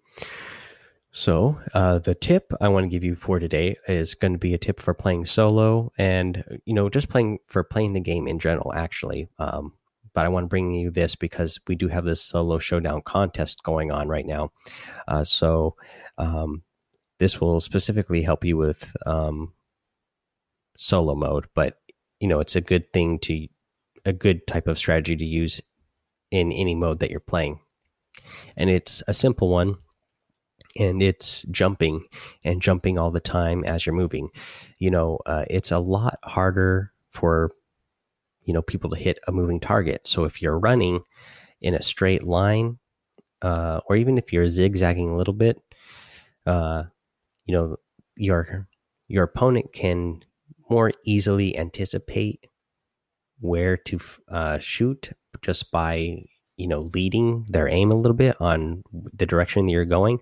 So, 1.12 1.58
uh, 1.74 1.98
the 1.98 2.14
tip 2.14 2.52
I 2.60 2.68
want 2.68 2.84
to 2.84 2.88
give 2.88 3.02
you 3.02 3.16
for 3.16 3.40
today 3.40 3.76
is 3.88 4.14
going 4.14 4.32
to 4.32 4.38
be 4.38 4.54
a 4.54 4.58
tip 4.58 4.78
for 4.78 4.94
playing 4.94 5.26
solo 5.26 5.92
and, 5.98 6.60
you 6.66 6.74
know, 6.74 6.88
just 6.88 7.08
playing 7.08 7.38
for 7.48 7.64
playing 7.64 7.94
the 7.94 8.00
game 8.00 8.28
in 8.28 8.38
general, 8.38 8.72
actually. 8.72 9.28
Um, 9.38 9.72
but 10.14 10.24
I 10.24 10.28
want 10.28 10.44
to 10.44 10.48
bring 10.48 10.72
you 10.74 10.90
this 10.90 11.14
because 11.14 11.58
we 11.66 11.74
do 11.74 11.88
have 11.88 12.04
this 12.04 12.22
solo 12.22 12.58
showdown 12.58 13.02
contest 13.02 13.62
going 13.62 13.90
on 13.90 14.08
right 14.08 14.26
now. 14.26 14.52
Uh, 15.08 15.24
so 15.24 15.76
um, 16.18 16.62
this 17.18 17.40
will 17.40 17.60
specifically 17.60 18.22
help 18.22 18.44
you 18.44 18.56
with 18.56 18.94
um, 19.06 19.52
solo 20.76 21.14
mode, 21.14 21.46
but 21.54 21.78
you 22.18 22.28
know 22.28 22.40
it's 22.40 22.56
a 22.56 22.60
good 22.60 22.92
thing 22.92 23.18
to 23.20 23.46
a 24.04 24.12
good 24.12 24.46
type 24.46 24.66
of 24.66 24.78
strategy 24.78 25.16
to 25.16 25.24
use 25.24 25.60
in 26.30 26.52
any 26.52 26.74
mode 26.74 27.00
that 27.00 27.10
you're 27.10 27.20
playing, 27.20 27.60
and 28.56 28.70
it's 28.70 29.02
a 29.06 29.14
simple 29.14 29.48
one. 29.48 29.76
And 30.78 31.02
it's 31.02 31.42
jumping 31.50 32.04
and 32.44 32.62
jumping 32.62 32.96
all 32.96 33.10
the 33.10 33.18
time 33.18 33.64
as 33.64 33.84
you're 33.84 33.94
moving. 33.94 34.28
You 34.78 34.92
know, 34.92 35.18
uh, 35.26 35.44
it's 35.50 35.72
a 35.72 35.80
lot 35.80 36.20
harder 36.22 36.92
for 37.10 37.50
you 38.50 38.54
know 38.54 38.62
people 38.62 38.90
to 38.90 38.96
hit 38.96 39.20
a 39.28 39.32
moving 39.32 39.60
target. 39.60 40.08
So 40.08 40.24
if 40.24 40.42
you're 40.42 40.58
running 40.58 41.02
in 41.60 41.72
a 41.76 41.80
straight 41.80 42.24
line, 42.24 42.80
uh, 43.42 43.78
or 43.86 43.94
even 43.94 44.18
if 44.18 44.32
you're 44.32 44.50
zigzagging 44.50 45.08
a 45.08 45.16
little 45.16 45.34
bit, 45.34 45.62
uh, 46.46 46.82
you 47.46 47.54
know 47.54 47.76
your 48.16 48.66
your 49.06 49.22
opponent 49.22 49.72
can 49.72 50.24
more 50.68 50.90
easily 51.04 51.56
anticipate 51.56 52.48
where 53.38 53.76
to 53.76 54.00
uh, 54.28 54.58
shoot 54.58 55.12
just 55.42 55.70
by 55.70 56.24
you 56.56 56.66
know 56.66 56.90
leading 56.92 57.46
their 57.48 57.68
aim 57.68 57.92
a 57.92 58.00
little 58.02 58.16
bit 58.16 58.34
on 58.40 58.82
the 58.92 59.26
direction 59.26 59.66
that 59.66 59.72
you're 59.72 59.84
going. 59.84 60.18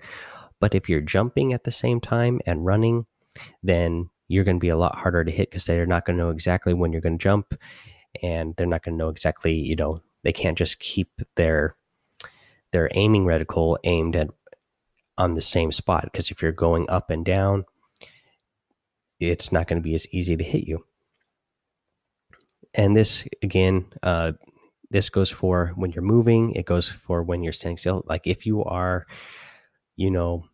But 0.61 0.75
if 0.75 0.87
you're 0.87 1.01
jumping 1.01 1.55
at 1.55 1.65
the 1.65 1.73
same 1.73 1.99
time 1.99 2.43
and 2.45 2.67
running, 2.67 3.07
then 3.63 4.11
you're 4.27 4.45
going 4.45 4.59
to 4.59 4.61
be 4.61 4.69
a 4.69 4.77
lot 4.77 4.99
harder 4.99 5.25
to 5.25 5.31
hit 5.31 5.51
because 5.51 5.65
they're 5.65 5.87
not 5.87 6.05
going 6.05 6.19
to 6.19 6.25
know 6.25 6.31
exactly 6.31 6.75
when 6.75 6.93
you're 6.93 7.01
going 7.01 7.17
to 7.17 7.23
jump 7.23 7.55
and 8.23 8.55
they're 8.57 8.67
not 8.67 8.83
going 8.83 8.95
to 8.95 8.99
know 8.99 9.09
exactly 9.09 9.55
you 9.55 9.77
know 9.77 10.01
they 10.25 10.33
can't 10.33 10.59
just 10.59 10.79
keep 10.79 11.11
their 11.37 11.77
their 12.73 12.91
aiming 12.93 13.25
reticle 13.25 13.77
aimed 13.85 14.17
at 14.17 14.29
on 15.17 15.35
the 15.35 15.41
same 15.41 15.73
spot 15.73 16.05
because 16.05 16.31
if 16.31 16.41
you're 16.41 16.53
going 16.53 16.89
up 16.89 17.11
and 17.11 17.25
down 17.25 17.65
it's 19.21 19.51
not 19.51 19.67
going 19.67 19.81
to 19.81 19.87
be 19.87 19.95
as 19.95 20.07
easy 20.13 20.37
to 20.37 20.45
hit 20.45 20.65
you. 20.65 20.85
And 22.75 22.97
this 22.97 23.25
again 23.43 23.87
uh, 24.03 24.33
this 24.91 25.09
goes 25.11 25.31
for 25.31 25.73
when 25.75 25.91
you're 25.91 26.03
moving 26.03 26.53
it 26.53 26.67
goes 26.67 26.89
for 26.89 27.23
when 27.23 27.43
you're 27.43 27.53
standing 27.53 27.79
still. 27.79 28.05
Like 28.07 28.27
if 28.27 28.47
you 28.47 28.63
are 28.65 29.07
you 29.97 30.11
know 30.11 30.45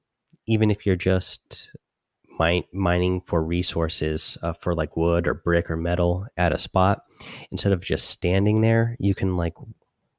even 0.46 0.70
if 0.70 0.86
you're 0.86 0.96
just 0.96 1.68
mine, 2.38 2.64
mining 2.72 3.22
for 3.26 3.42
resources 3.42 4.38
uh, 4.42 4.52
for 4.54 4.74
like 4.74 4.96
wood 4.96 5.26
or 5.26 5.34
brick 5.34 5.70
or 5.70 5.76
metal 5.76 6.26
at 6.36 6.52
a 6.52 6.58
spot 6.58 7.04
instead 7.50 7.72
of 7.72 7.84
just 7.84 8.08
standing 8.08 8.60
there 8.60 8.96
you 8.98 9.14
can 9.14 9.36
like 9.36 9.54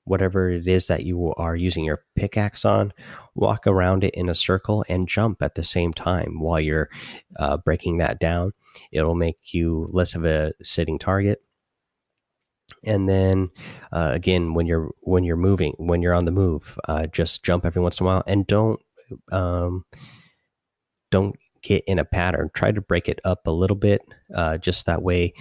whatever 0.06 0.52
it 0.52 0.68
is 0.68 0.88
that 0.88 1.04
you 1.04 1.34
are 1.36 1.56
using 1.56 1.84
your 1.84 2.04
pickaxe 2.16 2.64
on 2.64 2.94
walk 3.34 3.68
around 3.68 4.04
it 4.04 4.14
in 4.14 4.30
a 4.30 4.36
circle 4.36 4.86
and 4.88 5.10
jump 5.10 5.42
at 5.42 5.56
the 5.56 5.64
same 5.64 5.94
time 5.94 6.40
while 6.40 6.60
you're 6.60 6.90
uh, 7.38 7.58
breaking 7.58 7.98
that 7.98 8.20
down. 8.20 8.54
It'll 8.92 9.16
make 9.16 9.54
you 9.54 9.88
less 9.92 10.16
of 10.16 10.26
a 10.26 10.54
sitting 10.64 10.98
target. 10.98 11.42
And 12.84 13.10
then 13.10 13.50
uh, 13.92 14.12
again 14.14 14.54
when 14.54 14.68
you're 14.68 14.92
when 15.02 15.24
you're 15.24 15.38
moving 15.38 15.74
when 15.78 16.02
you're 16.02 16.14
on 16.14 16.26
the 16.26 16.32
move 16.32 16.78
uh, 16.88 17.08
just 17.08 17.44
jump 17.44 17.66
every 17.66 17.82
once 17.82 18.00
in 18.00 18.06
a 18.06 18.08
while 18.08 18.24
and 18.28 18.46
don't 18.46 18.80
um, 19.32 19.86
don't 21.10 21.36
get 21.66 21.84
in 21.88 22.00
a 22.00 22.06
pattern. 22.06 22.50
Try 22.54 22.72
to 22.72 22.80
break 22.80 23.10
it 23.10 23.20
up 23.26 23.48
a 23.48 23.52
little 23.52 23.76
bit, 23.76 24.02
uh, 24.34 24.58
just 24.58 24.86
that 24.86 25.02
way, 25.02 25.34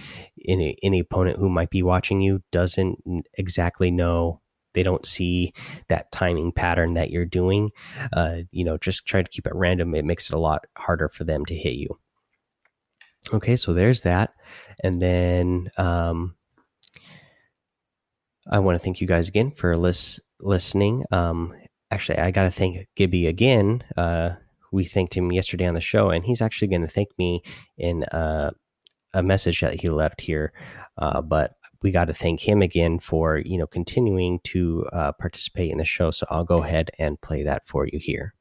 any 0.47 0.77
any 0.83 0.99
opponent 0.99 1.37
who 1.37 1.49
might 1.49 1.69
be 1.69 1.83
watching 1.83 2.19
you 2.19 2.41
doesn't 2.51 2.97
exactly 3.35 3.91
know. 3.91 4.41
They 4.73 4.83
don't 4.83 5.05
see 5.05 5.53
that 5.87 6.11
timing 6.11 6.51
pattern 6.51 6.95
that 6.95 7.09
you're 7.09 7.25
doing. 7.25 7.69
Uh, 8.11 8.39
you 8.51 8.65
know, 8.65 8.77
just 8.77 9.05
try 9.05 9.21
to 9.21 9.29
keep 9.29 9.47
it 9.47 9.55
random. 9.55 9.95
It 9.95 10.03
makes 10.03 10.29
it 10.29 10.35
a 10.35 10.39
lot 10.39 10.65
harder 10.77 11.07
for 11.07 11.23
them 11.23 11.45
to 11.45 11.55
hit 11.55 11.75
you. 11.75 11.97
Okay, 13.31 13.55
so 13.55 13.73
there's 13.73 14.01
that, 14.01 14.33
and 14.83 15.01
then 15.01 15.71
um, 15.77 16.35
I 18.51 18.59
want 18.59 18.79
to 18.79 18.83
thank 18.83 18.99
you 18.99 19.07
guys 19.07 19.27
again 19.27 19.51
for 19.51 19.77
lis- 19.77 20.19
listening. 20.39 21.05
Um, 21.11 21.53
actually, 21.89 22.19
I 22.19 22.31
got 22.31 22.43
to 22.43 22.51
thank 22.51 22.87
Gibby 22.95 23.27
again. 23.27 23.83
Uh, 23.95 24.31
we 24.75 24.83
thanked 24.85 25.13
him 25.13 25.31
yesterday 25.31 25.65
on 25.65 25.73
the 25.73 25.81
show, 25.81 26.09
and 26.09 26.25
he's 26.25 26.41
actually 26.41 26.67
going 26.67 26.81
to 26.81 26.87
thank 26.87 27.09
me 27.17 27.41
in 27.77 28.03
uh, 28.03 28.51
a 29.13 29.23
message 29.23 29.61
that 29.61 29.81
he 29.81 29.89
left 29.89 30.21
here. 30.21 30.51
Uh, 30.97 31.21
but 31.21 31.55
we 31.81 31.91
got 31.91 32.05
to 32.05 32.13
thank 32.13 32.41
him 32.41 32.61
again 32.61 32.99
for 32.99 33.37
you 33.37 33.57
know 33.57 33.67
continuing 33.67 34.39
to 34.43 34.85
uh, 34.91 35.11
participate 35.13 35.71
in 35.71 35.77
the 35.77 35.85
show. 35.85 36.11
So 36.11 36.27
I'll 36.29 36.43
go 36.43 36.61
ahead 36.63 36.91
and 36.99 37.19
play 37.19 37.43
that 37.43 37.67
for 37.67 37.87
you 37.87 37.99
here. 37.99 38.33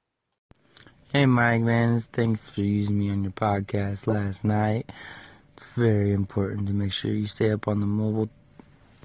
Hey, 1.12 1.26
Mike 1.26 1.62
Vance, 1.62 2.09
thanks 2.12 2.45
for 2.49 2.62
using 2.62 2.99
me 2.99 3.11
on 3.11 3.23
your 3.23 3.33
podcast 3.33 4.09
last 4.09 4.45
night. 4.45 4.91
It's 5.57 5.67
very 5.76 6.12
important 6.12 6.67
to 6.67 6.73
make 6.73 6.93
sure 6.93 7.12
you 7.12 7.29
stay 7.29 7.53
up 7.53 7.69
on 7.69 7.79
the 7.79 7.87
mobile 7.87 8.29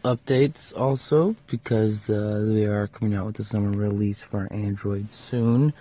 updates 0.03 0.73
also 0.75 1.35
because 1.45 2.09
uh, 2.09 2.43
we 2.47 2.65
are 2.65 2.87
coming 2.87 3.13
out 3.13 3.27
with 3.27 3.35
the 3.35 3.43
summer 3.43 3.69
release 3.69 4.21
for 4.21 4.51
Android 4.51 5.11
soon. 5.11 5.73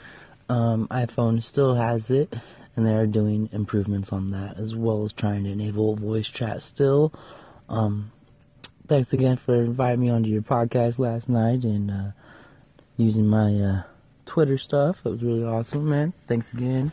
Um, 0.48 0.88
iPhone 0.88 1.42
still 1.42 1.74
has 1.74 2.10
it, 2.10 2.34
and 2.74 2.86
they're 2.86 3.06
doing 3.06 3.48
improvements 3.52 4.12
on 4.12 4.28
that 4.28 4.58
as 4.58 4.74
well 4.74 5.04
as 5.04 5.12
trying 5.12 5.44
to 5.44 5.50
enable 5.50 5.94
voice 5.94 6.28
chat 6.28 6.62
still. 6.62 7.12
Um, 7.68 8.12
thanks 8.86 9.12
again 9.12 9.36
for 9.36 9.54
inviting 9.54 10.00
me 10.00 10.10
onto 10.10 10.30
your 10.30 10.42
podcast 10.42 10.98
last 10.98 11.28
night 11.28 11.64
and 11.64 11.90
uh, 11.90 12.10
using 12.96 13.26
my 13.26 13.54
uh, 13.54 13.82
Twitter 14.24 14.56
stuff. 14.56 15.04
It 15.04 15.10
was 15.10 15.22
really 15.22 15.44
awesome, 15.44 15.88
man. 15.88 16.14
Thanks 16.26 16.52
again. 16.52 16.92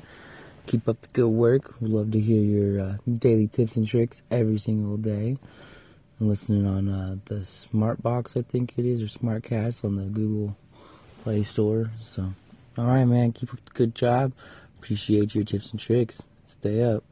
Keep 0.67 0.89
up 0.89 1.01
the 1.01 1.07
good 1.09 1.29
work. 1.29 1.75
We'd 1.79 1.91
love 1.91 2.11
to 2.11 2.19
hear 2.19 2.41
your 2.41 2.81
uh, 2.81 2.97
daily 3.19 3.47
tips 3.47 3.75
and 3.75 3.87
tricks 3.87 4.21
every 4.31 4.57
single 4.57 4.97
day. 4.97 5.37
I'm 6.19 6.29
listening 6.29 6.65
on 6.65 6.89
uh, 6.89 7.17
the 7.25 7.45
Smart 7.45 8.01
Box, 8.01 8.35
I 8.35 8.41
think 8.41 8.73
it 8.77 8.85
is, 8.85 9.01
or 9.01 9.05
Smartcast 9.05 9.83
on 9.83 9.95
the 9.97 10.03
Google 10.03 10.57
Play 11.23 11.43
Store. 11.43 11.91
So. 12.01 12.33
All 12.77 12.85
right, 12.85 13.05
man. 13.05 13.31
Keep 13.31 13.53
up 13.53 13.59
good 13.73 13.95
job. 13.95 14.33
Appreciate 14.77 15.33
your 15.33 15.45
tips 15.45 15.71
and 15.71 15.79
tricks. 15.79 16.21
Stay 16.47 16.83
up. 16.83 17.03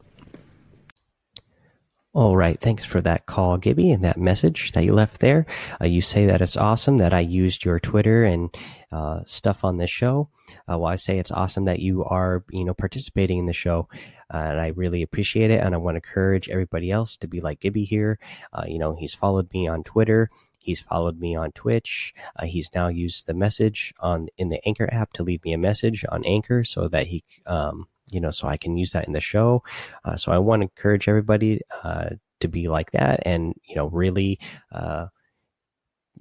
All 2.14 2.36
right. 2.36 2.60
Thanks 2.60 2.84
for 2.84 3.00
that 3.00 3.26
call, 3.26 3.56
Gibby, 3.56 3.90
and 3.90 4.04
that 4.04 4.18
message 4.18 4.70
that 4.72 4.84
you 4.84 4.92
left 4.92 5.18
there. 5.18 5.46
Uh, 5.80 5.86
you 5.86 6.00
say 6.00 6.26
that 6.26 6.40
it's 6.40 6.56
awesome 6.56 6.98
that 6.98 7.12
I 7.12 7.18
used 7.18 7.64
your 7.64 7.80
Twitter 7.80 8.24
and 8.24 8.56
uh, 8.92 9.24
stuff 9.24 9.64
on 9.64 9.78
this 9.78 9.90
show. 9.90 10.28
Uh, 10.70 10.78
well, 10.78 10.92
I 10.92 10.94
say 10.94 11.18
it's 11.18 11.32
awesome 11.32 11.64
that 11.64 11.80
you 11.80 12.04
are, 12.04 12.44
you 12.50 12.64
know, 12.64 12.72
participating 12.72 13.38
in 13.38 13.46
the 13.46 13.52
show, 13.52 13.88
uh, 14.32 14.36
and 14.36 14.60
I 14.60 14.68
really 14.68 15.02
appreciate 15.02 15.50
it. 15.50 15.58
And 15.58 15.74
I 15.74 15.78
want 15.78 15.96
to 15.96 16.08
encourage 16.08 16.48
everybody 16.48 16.92
else 16.92 17.16
to 17.16 17.26
be 17.26 17.40
like 17.40 17.58
Gibby 17.58 17.84
here. 17.84 18.20
Uh, 18.52 18.62
you 18.68 18.78
know, 18.78 18.94
he's 18.94 19.14
followed 19.14 19.52
me 19.52 19.66
on 19.66 19.82
Twitter. 19.82 20.30
He's 20.64 20.80
followed 20.80 21.20
me 21.20 21.36
on 21.36 21.52
Twitch. 21.52 22.14
Uh, 22.36 22.46
he's 22.46 22.70
now 22.74 22.88
used 22.88 23.26
the 23.26 23.34
message 23.34 23.92
on 24.00 24.28
in 24.38 24.48
the 24.48 24.66
Anchor 24.66 24.88
app 24.92 25.12
to 25.12 25.22
leave 25.22 25.44
me 25.44 25.52
a 25.52 25.58
message 25.58 26.04
on 26.08 26.24
Anchor 26.24 26.64
so 26.64 26.88
that 26.88 27.08
he 27.08 27.22
um, 27.46 27.86
you 28.10 28.20
know, 28.20 28.30
so 28.30 28.48
I 28.48 28.56
can 28.56 28.76
use 28.76 28.92
that 28.92 29.06
in 29.06 29.12
the 29.12 29.20
show. 29.20 29.62
Uh, 30.04 30.16
so 30.16 30.32
I 30.32 30.38
want 30.38 30.60
to 30.60 30.64
encourage 30.64 31.08
everybody 31.08 31.60
uh, 31.82 32.10
to 32.40 32.48
be 32.48 32.68
like 32.68 32.92
that 32.92 33.22
and, 33.24 33.54
you 33.64 33.76
know, 33.76 33.86
really 33.86 34.38
uh, 34.72 35.06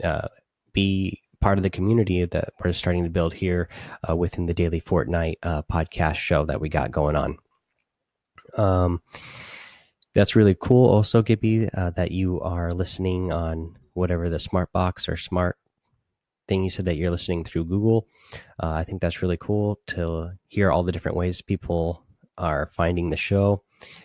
uh 0.04 0.28
be 0.72 1.22
part 1.40 1.60
of 1.60 1.64
the 1.64 1.70
community 1.70 2.26
that 2.26 2.54
we're 2.64 2.72
starting 2.74 3.04
to 3.04 3.10
build 3.10 3.34
here 3.34 3.70
uh, 4.10 4.16
within 4.16 4.46
the 4.46 4.54
Daily 4.54 4.82
Fortnite 4.82 5.38
uh, 5.44 5.62
podcast 5.64 6.16
show 6.16 6.46
that 6.46 6.62
we 6.62 6.70
got 6.70 6.92
going 6.92 7.16
on. 7.16 7.38
Um, 8.58 9.02
that's 10.16 10.36
really 10.36 10.56
cool. 10.60 10.90
Also, 10.90 11.22
Gibby, 11.22 11.66
that 11.66 12.12
you 12.12 12.40
are 12.42 12.74
listening 12.74 13.32
on 13.32 13.76
whatever 13.94 14.30
the 14.30 14.40
smart 14.40 14.72
box 14.72 15.08
or 15.08 15.18
smart 15.18 15.58
thing 16.48 16.64
you 16.64 16.70
said 16.70 16.86
that 16.86 16.98
you're 16.98 17.12
listening 17.12 17.44
through 17.44 17.66
Google. 17.66 18.08
Uh, 18.62 18.72
I 18.72 18.84
think 18.84 19.02
that's 19.02 19.22
really 19.22 19.38
cool 19.38 19.80
to 19.88 20.32
hear 20.48 20.72
all 20.72 20.84
the 20.84 20.92
different 20.92 21.18
ways 21.18 21.42
people 21.42 22.04
are 22.38 22.70
finding 22.74 23.10
the 23.10 23.18
show. 23.18 23.64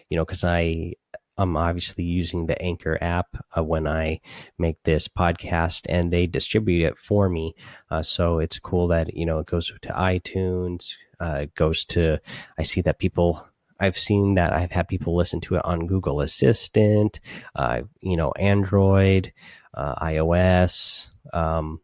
You 0.09 0.17
know, 0.17 0.25
because 0.25 0.45
I 0.45 0.95
I'm 1.39 1.57
obviously 1.57 2.03
using 2.03 2.47
the 2.47 2.61
Anchor 2.61 2.99
app 3.01 3.29
uh, 3.57 3.63
when 3.63 3.87
I 3.87 4.21
make 4.59 4.83
this 4.83 5.07
podcast, 5.07 5.87
and 5.89 6.13
they 6.13 6.27
distribute 6.27 6.85
it 6.85 6.99
for 6.99 7.29
me. 7.29 7.55
Uh, 7.91 8.03
so 8.03 8.41
it's 8.41 8.59
cool 8.59 8.89
that 8.89 9.17
you 9.17 9.25
know 9.25 9.39
it 9.39 9.47
goes 9.47 9.73
to 9.81 9.89
iTunes, 9.89 10.95
uh, 11.21 11.41
it 11.43 11.55
goes 11.55 11.85
to. 11.87 12.19
I 12.59 12.63
see 12.65 12.81
that 12.83 12.99
people. 12.99 13.48
I've 13.81 13.99
seen 13.99 14.35
that 14.35 14.53
I've 14.53 14.73
had 14.73 14.89
people 14.89 15.15
listen 15.15 15.41
to 15.43 15.57
it 15.57 15.65
on 15.65 15.87
Google 15.87 16.21
Assistant, 16.21 17.21
uh, 17.55 17.83
you 18.01 18.17
know, 18.17 18.33
Android, 18.33 19.33
uh, 19.75 19.95
iOS. 20.05 21.09
Um, 21.33 21.81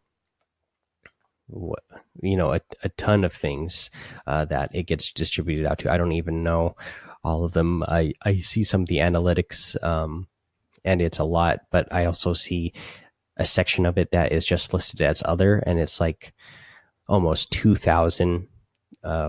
you 2.21 2.35
know 2.35 2.53
a, 2.53 2.61
a 2.83 2.89
ton 2.89 3.23
of 3.23 3.33
things 3.33 3.89
uh, 4.25 4.45
that 4.45 4.71
it 4.73 4.83
gets 4.83 5.11
distributed 5.11 5.65
out 5.65 5.77
to 5.79 5.91
i 5.91 5.97
don't 5.97 6.11
even 6.11 6.43
know 6.43 6.75
all 7.23 7.43
of 7.43 7.53
them 7.53 7.83
i 7.83 8.13
i 8.23 8.39
see 8.39 8.63
some 8.63 8.81
of 8.81 8.87
the 8.87 8.97
analytics 8.97 9.81
um, 9.83 10.27
and 10.83 11.01
it's 11.01 11.19
a 11.19 11.23
lot 11.23 11.59
but 11.71 11.87
i 11.91 12.05
also 12.05 12.33
see 12.33 12.73
a 13.37 13.45
section 13.45 13.85
of 13.85 13.97
it 13.97 14.11
that 14.11 14.31
is 14.31 14.45
just 14.45 14.73
listed 14.73 15.01
as 15.01 15.21
other 15.25 15.57
and 15.59 15.79
it's 15.79 15.99
like 15.99 16.33
almost 17.07 17.51
2000 17.51 18.47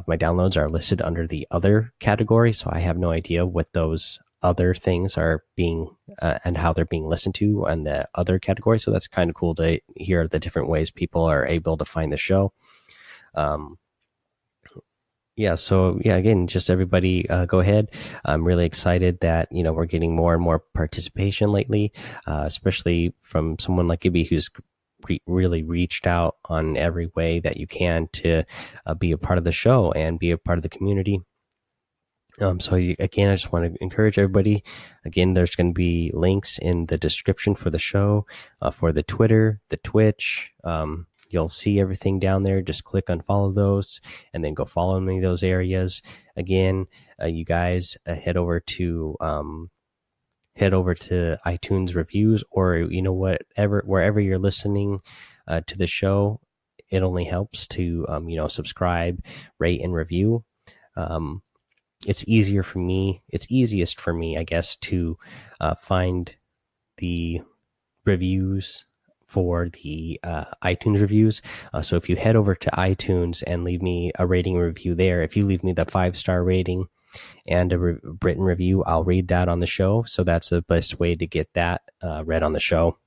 my 0.07 0.17
downloads 0.17 0.57
are 0.57 0.69
listed 0.69 1.03
under 1.03 1.27
the 1.27 1.47
other 1.51 1.93
category 2.01 2.53
so 2.53 2.71
i 2.73 2.79
have 2.79 2.97
no 2.97 3.11
idea 3.11 3.45
what 3.45 3.73
those 3.73 4.19
other 4.47 4.75
things 4.75 5.17
are 5.17 5.43
being 5.57 5.91
uh, 6.21 6.39
and 6.45 6.57
how 6.57 6.73
they're 6.73 6.85
being 6.85 7.07
listened 7.07 7.35
to 7.35 7.65
and 7.65 7.87
the 7.87 8.09
other 8.15 8.39
category. 8.39 8.79
So 8.79 8.91
that's 8.91 9.09
kind 9.09 9.29
of 9.29 9.35
cool 9.35 9.55
to 9.57 9.81
hear 9.97 10.29
the 10.29 10.39
different 10.39 10.69
ways 10.69 10.91
people 10.91 11.25
are 11.25 11.45
able 11.47 11.77
to 11.79 11.85
find 11.85 12.13
the 12.13 12.17
show. 12.17 12.53
Um, 13.35 13.79
yeah, 15.35 15.57
so 15.57 16.01
yeah, 16.03 16.17
again, 16.17 16.47
just 16.47 16.71
everybody 16.71 17.29
uh, 17.29 17.45
go 17.45 17.59
ahead. 17.61 17.91
I'm 18.25 18.45
really 18.45 18.65
excited 18.65 19.21
that 19.21 19.53
you 19.53 19.63
know 19.63 19.75
we're 19.75 19.85
getting 19.85 20.17
more 20.17 20.33
and 20.33 20.43
more 20.43 20.61
participation 20.61 21.53
lately, 21.53 21.93
uh, 22.27 22.45
especially 22.47 23.13
from 23.23 23.59
someone 23.59 23.87
like 23.87 24.01
Gibby 24.01 24.25
who's 24.25 24.49
re 25.09 25.21
really 25.27 25.63
reached 25.63 26.07
out 26.07 26.37
on 26.47 26.77
every 26.77 27.11
way 27.15 27.41
that 27.41 27.57
you 27.57 27.67
can 27.67 28.09
to 28.13 28.45
uh, 28.87 28.95
be 28.95 29.13
a 29.13 29.19
part 29.19 29.39
of 29.39 29.45
the 29.45 29.53
show 29.53 29.93
and 29.93 30.19
be 30.19 30.31
a 30.31 30.39
part 30.39 30.59
of 30.59 30.63
the 30.63 30.69
community. 30.69 31.21
Um, 32.41 32.61
so 32.61 32.77
you, 32.77 32.97
again, 32.99 33.31
I 33.31 33.35
just 33.35 33.53
want 33.53 33.73
to 33.73 33.83
encourage 33.83 34.19
everybody. 34.19 34.63
Again, 35.05 35.33
there's 35.33 35.57
going 35.57 35.71
to 35.71 35.75
be 35.75 36.11
links 36.13 36.59
in 36.59 36.87
the 36.87 36.99
description 36.99 37.55
for 37.55 37.71
the 37.71 37.79
show, 37.79 38.27
uh, 38.61 38.71
for 38.71 38.93
the 38.93 39.03
Twitter, 39.03 39.61
the 39.71 39.79
Twitch. 39.79 40.51
Um, 40.63 41.07
you'll 41.31 41.49
see 41.49 41.81
everything 41.81 42.19
down 42.19 42.43
there. 42.43 42.61
Just 42.61 42.85
click 42.85 43.09
on 43.09 43.23
follow 43.23 43.53
those, 43.53 44.01
and 44.35 44.45
then 44.45 44.55
go 44.55 44.65
follow 44.65 45.01
me 45.01 45.21
those 45.21 45.43
areas. 45.43 46.03
Again, 46.37 46.87
uh, 47.21 47.27
you 47.27 47.45
guys 47.45 47.97
uh, 48.07 48.15
head 48.15 48.37
over 48.37 48.61
to 48.61 49.17
um, 49.21 49.71
head 50.57 50.73
over 50.75 50.95
to 50.95 51.39
iTunes 51.47 51.95
reviews, 51.95 52.43
or 52.51 52.77
you 52.77 53.03
know 53.03 53.13
whatever 53.13 53.83
wherever 53.87 54.21
you're 54.21 54.39
listening 54.39 55.01
uh, 55.47 55.61
to 55.67 55.77
the 55.77 55.87
show. 55.87 56.41
It 56.91 57.03
only 57.03 57.25
helps 57.25 57.67
to 57.69 58.07
um, 58.09 58.29
you 58.29 58.37
know 58.37 58.49
subscribe, 58.49 59.23
rate, 59.59 59.83
and 59.83 59.95
review. 59.95 60.45
Um, 60.97 61.43
it's 62.07 62.25
easier 62.27 62.63
for 62.63 62.79
me. 62.79 63.23
It's 63.29 63.47
easiest 63.51 64.01
for 64.01 64.13
me, 64.13 64.37
I 64.37 64.45
guess, 64.45 64.77
to 64.77 65.19
uh, 65.61 65.75
find 65.77 66.35
the 66.99 67.41
reviews 68.05 68.85
for 69.27 69.69
the 69.69 70.21
uh, 70.23 70.45
iTunes 70.63 71.01
reviews. 71.01 71.43
Uh, 71.75 71.83
so 71.83 71.97
if 71.97 72.09
you 72.09 72.17
head 72.17 72.37
over 72.37 72.55
to 72.55 72.71
iTunes 72.71 73.43
and 73.47 73.65
leave 73.65 73.83
me 73.83 74.13
a 74.19 74.27
rating 74.27 74.57
review 74.57 74.95
there, 74.95 75.23
if 75.23 75.37
you 75.37 75.47
leave 75.47 75.65
me 75.65 75.73
the 75.73 75.85
five 75.85 76.17
star 76.17 76.45
rating 76.45 76.87
and 77.47 77.73
a 77.73 77.79
re 77.79 77.97
written 78.23 78.43
review, 78.43 78.85
I'll 78.85 79.05
read 79.05 79.29
that 79.29 79.49
on 79.49 79.61
the 79.61 79.67
show. 79.67 80.05
So 80.05 80.25
that's 80.25 80.51
the 80.51 80.63
best 80.63 80.99
way 80.99 81.15
to 81.15 81.27
get 81.27 81.53
that 81.55 81.83
uh, 82.03 82.25
read 82.25 82.43
on 82.43 82.53
the 82.53 82.61
show. 82.61 82.99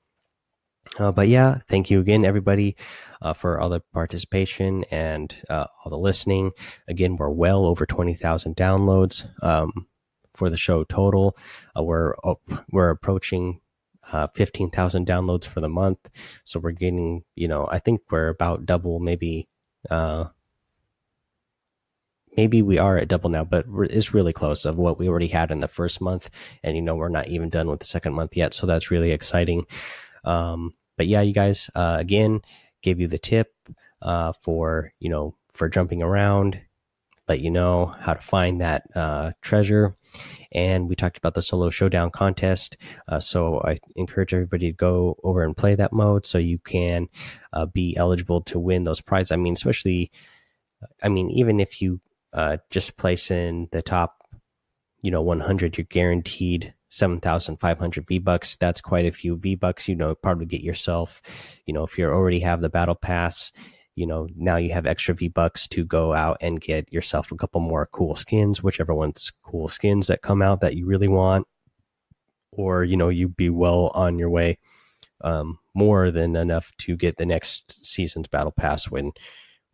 Uh, 0.98 1.12
but 1.12 1.28
yeah, 1.28 1.58
thank 1.68 1.90
you 1.90 2.00
again, 2.00 2.24
everybody, 2.24 2.76
uh, 3.22 3.32
for 3.32 3.60
all 3.60 3.68
the 3.68 3.80
participation 3.92 4.84
and 4.90 5.34
uh, 5.48 5.66
all 5.84 5.90
the 5.90 5.98
listening. 5.98 6.52
Again, 6.88 7.16
we're 7.16 7.30
well 7.30 7.64
over 7.66 7.86
20,000 7.86 8.56
downloads 8.56 9.28
um, 9.44 9.86
for 10.34 10.50
the 10.50 10.56
show 10.56 10.84
total. 10.84 11.36
Uh, 11.78 11.82
we're 11.82 12.14
we're 12.72 12.90
approaching 12.90 13.60
uh, 14.12 14.26
15,000 14.34 15.06
downloads 15.06 15.46
for 15.46 15.60
the 15.60 15.68
month. 15.68 15.98
So 16.44 16.58
we're 16.58 16.72
getting, 16.72 17.22
you 17.36 17.46
know, 17.46 17.68
I 17.70 17.78
think 17.78 18.00
we're 18.10 18.28
about 18.28 18.66
double, 18.66 18.98
maybe. 18.98 19.48
Maybe 22.36 22.62
we 22.62 22.78
are 22.78 22.96
at 22.96 23.08
double 23.08 23.30
now, 23.30 23.44
but 23.44 23.66
it's 23.90 24.14
really 24.14 24.32
close 24.32 24.64
of 24.64 24.76
what 24.76 24.98
we 24.98 25.08
already 25.08 25.28
had 25.28 25.50
in 25.50 25.60
the 25.60 25.68
first 25.68 26.00
month. 26.00 26.30
And, 26.62 26.76
you 26.76 26.82
know, 26.82 26.94
we're 26.94 27.08
not 27.08 27.28
even 27.28 27.48
done 27.48 27.68
with 27.68 27.80
the 27.80 27.86
second 27.86 28.14
month 28.14 28.36
yet. 28.36 28.54
So 28.54 28.66
that's 28.66 28.90
really 28.90 29.10
exciting. 29.10 29.66
Um, 30.24 30.74
but 30.96 31.06
yeah, 31.06 31.22
you 31.22 31.32
guys, 31.32 31.70
uh, 31.74 31.96
again, 31.98 32.42
gave 32.82 33.00
you 33.00 33.08
the 33.08 33.18
tip 33.18 33.54
uh, 34.02 34.32
for 34.42 34.92
you 35.00 35.08
know 35.08 35.34
for 35.52 35.68
jumping 35.68 36.02
around, 36.02 36.60
let 37.28 37.40
you 37.40 37.50
know 37.50 37.86
how 37.86 38.14
to 38.14 38.20
find 38.20 38.60
that 38.60 38.84
uh, 38.94 39.32
treasure, 39.40 39.96
and 40.52 40.88
we 40.88 40.94
talked 40.94 41.18
about 41.18 41.34
the 41.34 41.42
solo 41.42 41.70
showdown 41.70 42.10
contest. 42.10 42.76
Uh, 43.08 43.20
so 43.20 43.60
I 43.60 43.80
encourage 43.96 44.34
everybody 44.34 44.70
to 44.70 44.76
go 44.76 45.18
over 45.22 45.42
and 45.42 45.56
play 45.56 45.74
that 45.74 45.92
mode 45.92 46.26
so 46.26 46.38
you 46.38 46.58
can 46.58 47.08
uh, 47.52 47.66
be 47.66 47.96
eligible 47.96 48.42
to 48.42 48.58
win 48.58 48.84
those 48.84 49.00
prizes. 49.00 49.32
I 49.32 49.36
mean, 49.36 49.54
especially, 49.54 50.10
I 51.02 51.08
mean, 51.08 51.30
even 51.30 51.60
if 51.60 51.80
you 51.82 52.00
uh, 52.32 52.58
just 52.70 52.96
place 52.96 53.30
in 53.30 53.68
the 53.72 53.82
top, 53.82 54.16
you 55.02 55.10
know, 55.10 55.22
100, 55.22 55.76
you're 55.76 55.84
guaranteed 55.84 56.74
7,500 56.90 58.06
V 58.06 58.18
bucks. 58.18 58.56
That's 58.56 58.80
quite 58.80 59.06
a 59.06 59.12
few 59.12 59.36
V 59.36 59.54
bucks. 59.54 59.88
You 59.88 59.94
know, 59.94 60.14
probably 60.14 60.46
get 60.46 60.60
yourself, 60.60 61.22
you 61.66 61.74
know, 61.74 61.84
if 61.84 61.96
you 61.96 62.06
already 62.06 62.40
have 62.40 62.60
the 62.60 62.68
battle 62.68 62.94
pass, 62.94 63.52
you 63.94 64.06
know, 64.06 64.28
now 64.36 64.56
you 64.56 64.72
have 64.72 64.86
extra 64.86 65.14
V 65.14 65.28
bucks 65.28 65.66
to 65.68 65.84
go 65.84 66.12
out 66.14 66.38
and 66.40 66.60
get 66.60 66.92
yourself 66.92 67.32
a 67.32 67.36
couple 67.36 67.60
more 67.60 67.86
cool 67.92 68.14
skins, 68.14 68.62
whichever 68.62 68.94
one's 68.94 69.30
cool 69.42 69.68
skins 69.68 70.06
that 70.06 70.22
come 70.22 70.42
out 70.42 70.60
that 70.60 70.76
you 70.76 70.86
really 70.86 71.08
want. 71.08 71.46
Or, 72.52 72.82
you 72.82 72.96
know, 72.96 73.08
you'd 73.08 73.36
be 73.36 73.50
well 73.50 73.92
on 73.94 74.18
your 74.18 74.30
way, 74.30 74.58
um, 75.20 75.58
more 75.74 76.10
than 76.10 76.34
enough 76.34 76.72
to 76.78 76.96
get 76.96 77.16
the 77.16 77.26
next 77.26 77.84
season's 77.86 78.26
battle 78.26 78.52
pass 78.52 78.90
when, 78.90 79.12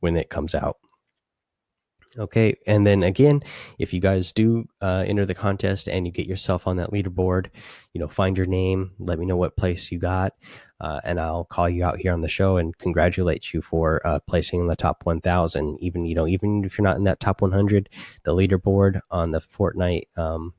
when 0.01 0.17
it 0.17 0.29
comes 0.29 0.55
out. 0.55 0.77
Okay, 2.19 2.57
and 2.67 2.87
then 2.87 3.03
again, 3.03 3.43
if 3.79 3.93
you 3.93 4.01
guys 4.01 4.33
do 4.33 4.67
uh, 4.81 5.05
enter 5.07 5.27
the 5.27 5.35
contest 5.35 5.87
and 5.87 6.07
you 6.07 6.13
get 6.13 6.27
yourself 6.27 6.67
on 6.67 6.77
that 6.77 6.91
leaderboard, 6.91 7.49
you 7.93 8.01
know, 8.01 8.09
find 8.09 8.37
your 8.37 8.47
name, 8.47 8.93
let 8.99 9.19
me 9.19 9.27
know 9.27 9.37
what 9.37 9.57
place 9.57 9.93
you 9.93 9.99
got, 9.99 10.33
uh, 10.81 11.01
and 11.05 11.21
I'll 11.21 11.45
call 11.45 11.69
you 11.69 11.85
out 11.85 11.99
here 11.99 12.13
on 12.13 12.23
the 12.23 12.29
show 12.29 12.57
and 12.57 12.77
congratulate 12.79 13.53
you 13.53 13.61
for 13.61 14.01
uh, 14.07 14.19
placing 14.27 14.61
in 14.61 14.67
the 14.67 14.77
top 14.77 15.05
1,000. 15.05 15.79
Even 15.81 16.07
you 16.07 16.15
know, 16.15 16.27
even 16.27 16.65
if 16.65 16.79
you're 16.79 16.87
not 16.87 16.97
in 16.97 17.05
that 17.05 17.21
top 17.21 17.43
100, 17.43 17.89
the 18.25 18.35
leaderboard 18.35 19.01
on 19.11 19.33
the 19.33 19.41
Fortnite 19.41 20.07
um, 20.17 20.55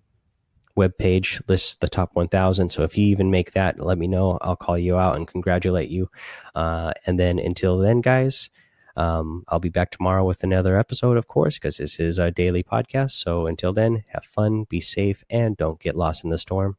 web 0.75 0.97
page 0.97 1.41
lists 1.47 1.75
the 1.75 1.89
top 1.89 2.15
1,000. 2.15 2.71
So 2.71 2.83
if 2.83 2.97
you 2.97 3.07
even 3.07 3.31
make 3.31 3.53
that, 3.53 3.79
let 3.79 3.97
me 3.97 4.07
know. 4.07 4.37
I'll 4.41 4.55
call 4.55 4.77
you 4.77 4.97
out 4.97 5.15
and 5.15 5.27
congratulate 5.27 5.89
you. 5.89 6.09
Uh, 6.55 6.93
and 7.05 7.19
then 7.19 7.39
until 7.39 7.79
then, 7.79 8.01
guys. 8.01 8.49
Um, 8.97 9.43
I'll 9.47 9.59
be 9.59 9.69
back 9.69 9.91
tomorrow 9.91 10.25
with 10.25 10.43
another 10.43 10.77
episode, 10.77 11.17
of 11.17 11.27
course, 11.27 11.55
because 11.55 11.77
this 11.77 11.99
is 11.99 12.17
a 12.17 12.31
daily 12.31 12.63
podcast. 12.63 13.11
So 13.11 13.45
until 13.45 13.71
then, 13.71 14.03
have 14.07 14.25
fun, 14.25 14.65
be 14.65 14.81
safe, 14.81 15.23
and 15.29 15.55
don't 15.55 15.79
get 15.79 15.95
lost 15.95 16.23
in 16.23 16.31
the 16.31 16.39
storm. 16.39 16.77